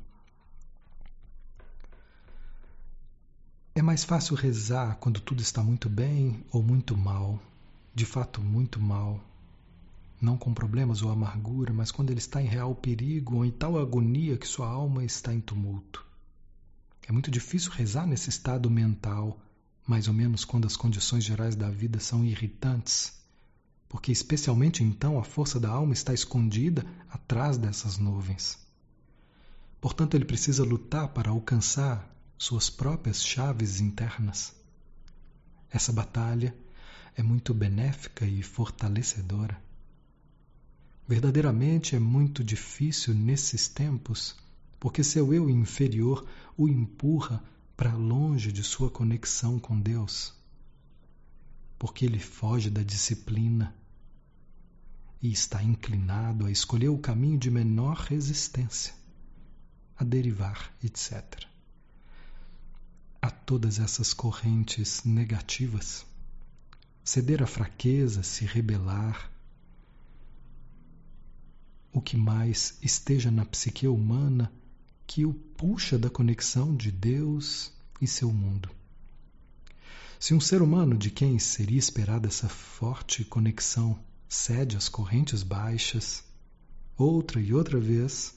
é 3.77 3.81
mais 3.83 4.03
fácil 4.03 4.35
rezar 4.35 4.95
quando 4.95 5.19
tudo 5.19 5.39
está 5.39 5.61
muito 5.61 5.87
bem 5.87 6.43
ou 6.51 6.63
muito 6.63 6.97
mal, 6.97 7.39
de 7.93 8.07
fato, 8.07 8.41
muito 8.41 8.79
mal. 8.79 9.23
Não 10.19 10.35
com 10.35 10.51
problemas 10.51 11.03
ou 11.03 11.11
amargura, 11.11 11.71
mas 11.71 11.91
quando 11.91 12.09
ele 12.09 12.17
está 12.17 12.41
em 12.41 12.47
real 12.47 12.73
perigo 12.73 13.35
ou 13.35 13.45
em 13.45 13.51
tal 13.51 13.77
agonia 13.77 14.35
que 14.35 14.47
sua 14.47 14.67
alma 14.67 15.05
está 15.05 15.31
em 15.31 15.39
tumulto. 15.39 16.03
É 17.07 17.11
muito 17.11 17.29
difícil 17.29 17.69
rezar 17.69 18.07
nesse 18.07 18.31
estado 18.31 18.67
mental, 18.67 19.39
mais 19.85 20.07
ou 20.07 20.13
menos 20.15 20.43
quando 20.43 20.65
as 20.65 20.75
condições 20.75 21.23
gerais 21.23 21.55
da 21.55 21.69
vida 21.69 21.99
são 21.99 22.25
irritantes, 22.25 23.13
porque 23.87 24.11
especialmente 24.11 24.83
então 24.83 25.19
a 25.19 25.23
força 25.23 25.59
da 25.59 25.69
alma 25.69 25.93
está 25.93 26.15
escondida 26.15 26.83
atrás 27.11 27.59
dessas 27.59 27.99
nuvens. 27.99 28.57
Portanto, 29.79 30.15
ele 30.15 30.25
precisa 30.25 30.63
lutar 30.63 31.09
para 31.09 31.29
alcançar 31.29 32.16
suas 32.37 32.69
próprias 32.69 33.23
chaves 33.23 33.79
internas. 33.79 34.55
Essa 35.71 35.91
batalha 35.91 36.55
é 37.15 37.23
muito 37.23 37.51
benéfica 37.53 38.25
e 38.25 38.43
fortalecedora. 38.43 39.59
Verdadeiramente 41.07 41.95
é 41.95 41.99
muito 41.99 42.43
difícil 42.43 43.15
nesses 43.15 43.67
tempos, 43.67 44.35
porque 44.79 45.03
seu 45.03 45.33
eu 45.33 45.49
inferior 45.49 46.27
o 46.55 46.67
empurra 46.67 47.43
para 47.75 47.95
longe 47.95 48.51
de 48.51 48.63
sua 48.63 48.91
conexão 48.91 49.57
com 49.57 49.79
Deus, 49.79 50.33
porque 51.79 52.05
ele 52.05 52.19
foge 52.19 52.69
da 52.69 52.83
disciplina 52.83 53.75
e 55.21 55.31
está 55.31 55.63
inclinado 55.63 56.45
a 56.45 56.51
escolher 56.51 56.89
o 56.89 56.99
caminho 56.99 57.39
de 57.39 57.49
menor 57.49 57.97
resistência, 57.97 58.93
a 59.97 60.03
derivar, 60.03 60.71
etc. 60.83 61.47
A 63.27 63.29
todas 63.29 63.77
essas 63.77 64.13
correntes 64.13 65.03
negativas, 65.03 66.05
ceder 67.03 67.43
à 67.43 67.45
fraqueza, 67.45 68.23
se 68.23 68.45
rebelar, 68.45 69.29
o 71.91 71.99
que 71.99 72.15
mais 72.15 72.77
esteja 72.81 73.29
na 73.29 73.43
psique 73.43 73.85
humana 73.85 74.49
que 75.05 75.25
o 75.25 75.33
puxa 75.33 75.99
da 75.99 76.09
conexão 76.09 76.73
de 76.73 76.89
Deus 76.89 77.73
e 77.99 78.07
seu 78.07 78.31
mundo. 78.31 78.69
Se 80.17 80.33
um 80.33 80.39
ser 80.39 80.61
humano 80.61 80.97
de 80.97 81.11
quem 81.11 81.37
seria 81.37 81.79
esperada 81.79 82.29
essa 82.29 82.47
forte 82.47 83.25
conexão 83.25 83.99
cede 84.29 84.77
às 84.77 84.87
correntes 84.87 85.43
baixas, 85.43 86.23
outra 86.95 87.41
e 87.41 87.53
outra 87.53 87.77
vez, 87.77 88.33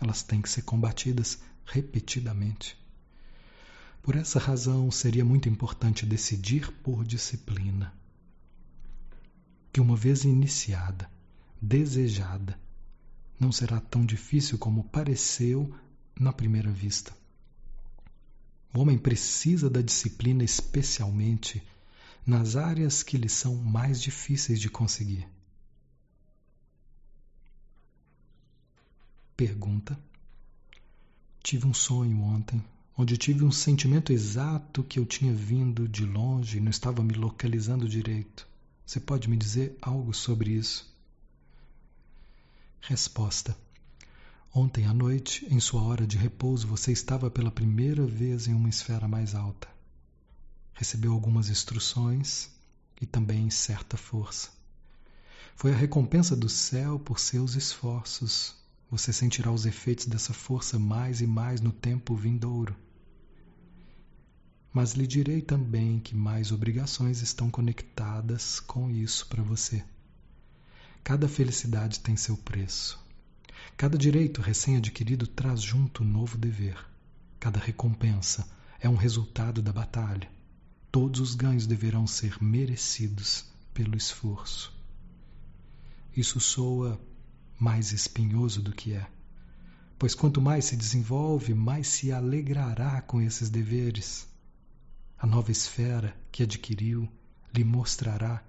elas 0.00 0.22
têm 0.22 0.40
que 0.40 0.48
ser 0.48 0.62
combatidas 0.62 1.40
repetidamente. 1.64 2.80
Por 4.02 4.16
essa 4.16 4.40
razão, 4.40 4.90
seria 4.90 5.24
muito 5.24 5.48
importante 5.48 6.04
decidir 6.04 6.72
por 6.82 7.04
disciplina. 7.04 7.94
Que 9.72 9.80
uma 9.80 9.94
vez 9.94 10.24
iniciada, 10.24 11.08
desejada, 11.60 12.58
não 13.38 13.52
será 13.52 13.80
tão 13.80 14.04
difícil 14.04 14.58
como 14.58 14.82
pareceu 14.84 15.72
na 16.18 16.32
primeira 16.32 16.70
vista. 16.70 17.16
O 18.74 18.80
homem 18.80 18.98
precisa 18.98 19.70
da 19.70 19.80
disciplina 19.80 20.42
especialmente 20.42 21.62
nas 22.26 22.56
áreas 22.56 23.04
que 23.04 23.16
lhe 23.16 23.28
são 23.28 23.54
mais 23.54 24.02
difíceis 24.02 24.60
de 24.60 24.68
conseguir. 24.68 25.28
Pergunta: 29.36 29.98
Tive 31.42 31.66
um 31.66 31.74
sonho 31.74 32.20
ontem, 32.20 32.64
onde 32.96 33.16
tive 33.16 33.44
um 33.44 33.50
sentimento 33.50 34.12
exato 34.12 34.82
que 34.82 34.98
eu 34.98 35.06
tinha 35.06 35.32
vindo 35.32 35.88
de 35.88 36.04
longe 36.04 36.58
e 36.58 36.60
não 36.60 36.70
estava 36.70 37.02
me 37.02 37.14
localizando 37.14 37.88
direito. 37.88 38.46
Você 38.84 39.00
pode 39.00 39.28
me 39.28 39.36
dizer 39.36 39.76
algo 39.80 40.12
sobre 40.12 40.50
isso? 40.50 40.90
Resposta: 42.80 43.56
Ontem 44.54 44.84
à 44.86 44.92
noite, 44.92 45.46
em 45.50 45.60
sua 45.60 45.82
hora 45.82 46.06
de 46.06 46.18
repouso, 46.18 46.66
você 46.66 46.92
estava 46.92 47.30
pela 47.30 47.50
primeira 47.50 48.04
vez 48.04 48.46
em 48.46 48.54
uma 48.54 48.68
esfera 48.68 49.08
mais 49.08 49.34
alta. 49.34 49.68
Recebeu 50.74 51.12
algumas 51.12 51.48
instruções 51.48 52.50
e 53.00 53.06
também 53.06 53.48
certa 53.48 53.96
força. 53.96 54.50
Foi 55.56 55.72
a 55.72 55.76
recompensa 55.76 56.36
do 56.36 56.48
céu 56.48 56.98
por 56.98 57.18
seus 57.18 57.54
esforços. 57.54 58.54
Você 58.92 59.10
sentirá 59.10 59.50
os 59.50 59.64
efeitos 59.64 60.04
dessa 60.04 60.34
força 60.34 60.78
mais 60.78 61.22
e 61.22 61.26
mais 61.26 61.62
no 61.62 61.72
tempo 61.72 62.14
vindouro. 62.14 62.76
Mas 64.70 64.92
lhe 64.92 65.06
direi 65.06 65.40
também 65.40 65.98
que 65.98 66.14
mais 66.14 66.52
obrigações 66.52 67.22
estão 67.22 67.50
conectadas 67.50 68.60
com 68.60 68.90
isso 68.90 69.26
para 69.28 69.42
você. 69.42 69.82
Cada 71.02 71.26
felicidade 71.26 72.00
tem 72.00 72.18
seu 72.18 72.36
preço. 72.36 73.02
Cada 73.78 73.96
direito 73.96 74.42
recém-adquirido 74.42 75.26
traz 75.26 75.62
junto 75.62 76.02
um 76.02 76.06
novo 76.06 76.36
dever. 76.36 76.76
Cada 77.40 77.58
recompensa 77.58 78.46
é 78.78 78.90
um 78.90 78.96
resultado 78.96 79.62
da 79.62 79.72
batalha. 79.72 80.30
Todos 80.90 81.18
os 81.18 81.34
ganhos 81.34 81.66
deverão 81.66 82.06
ser 82.06 82.36
merecidos 82.42 83.46
pelo 83.72 83.96
esforço. 83.96 84.70
Isso 86.14 86.38
soa 86.38 87.00
mais 87.62 87.92
espinhoso 87.92 88.60
do 88.60 88.72
que 88.72 88.92
é, 88.92 89.08
pois 89.96 90.16
quanto 90.16 90.40
mais 90.40 90.64
se 90.64 90.76
desenvolve, 90.76 91.54
mais 91.54 91.86
se 91.86 92.10
alegrará 92.10 93.00
com 93.00 93.22
esses 93.22 93.48
deveres. 93.48 94.26
A 95.16 95.28
nova 95.28 95.52
esfera 95.52 96.12
que 96.32 96.42
adquiriu 96.42 97.08
lhe 97.54 97.62
mostrará 97.62 98.42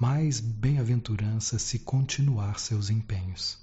mais 0.00 0.40
bem-aventurança 0.40 1.58
se 1.58 1.80
continuar 1.80 2.58
seus 2.58 2.88
empenhos. 2.88 3.58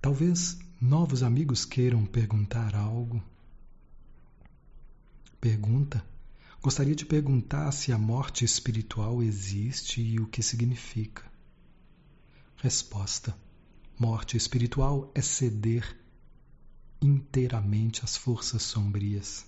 Talvez 0.00 0.56
novos 0.80 1.24
amigos 1.24 1.64
queiram 1.64 2.06
perguntar 2.06 2.76
algo. 2.76 3.20
Pergunta. 5.40 6.00
Gostaria 6.62 6.94
de 6.94 7.04
perguntar 7.04 7.72
se 7.72 7.90
a 7.90 7.98
morte 7.98 8.44
espiritual 8.44 9.20
existe 9.20 10.00
e 10.00 10.20
o 10.20 10.28
que 10.28 10.44
significa. 10.44 11.29
Resposta. 12.62 13.34
Morte 13.98 14.36
espiritual 14.36 15.10
é 15.14 15.22
ceder 15.22 15.98
inteiramente 17.00 18.04
às 18.04 18.18
forças 18.18 18.62
sombrias, 18.62 19.46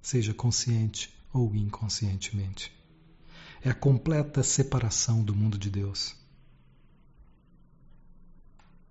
seja 0.00 0.32
consciente 0.32 1.12
ou 1.32 1.52
inconscientemente. 1.52 2.72
É 3.60 3.70
a 3.70 3.74
completa 3.74 4.40
separação 4.44 5.24
do 5.24 5.34
mundo 5.34 5.58
de 5.58 5.68
Deus. 5.68 6.14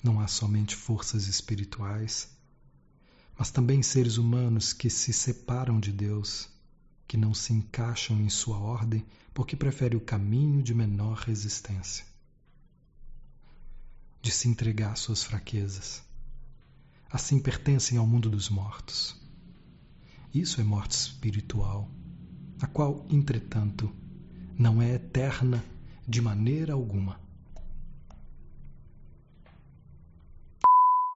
Não 0.04 0.20
há 0.20 0.28
somente 0.28 0.76
forças 0.76 1.26
espirituais, 1.28 2.36
mas 3.40 3.50
também 3.50 3.82
seres 3.82 4.18
humanos 4.18 4.74
que 4.74 4.90
se 4.90 5.14
separam 5.14 5.80
de 5.80 5.94
Deus, 5.94 6.50
que 7.08 7.16
não 7.16 7.34
se 7.34 7.54
encaixam 7.54 8.20
em 8.20 8.28
sua 8.28 8.58
ordem 8.58 9.06
porque 9.34 9.56
preferem 9.56 9.98
o 9.98 10.02
caminho 10.02 10.62
de 10.62 10.74
menor 10.74 11.20
resistência, 11.20 12.12
de 14.24 14.32
se 14.32 14.48
entregar 14.48 14.94
às 14.94 15.00
suas 15.00 15.22
fraquezas. 15.22 16.02
Assim 17.12 17.38
pertencem 17.38 17.98
ao 17.98 18.08
mundo 18.08 18.30
dos 18.30 18.50
mortos. 18.50 19.22
Isso 20.34 20.62
é 20.62 20.64
morte 20.64 20.92
espiritual, 20.92 21.92
a 22.62 22.66
qual, 22.66 23.06
entretanto, 23.10 23.94
não 24.58 24.82
é 24.82 24.94
eterna 24.94 25.62
de 26.08 26.22
maneira 26.22 26.72
alguma. 26.72 27.20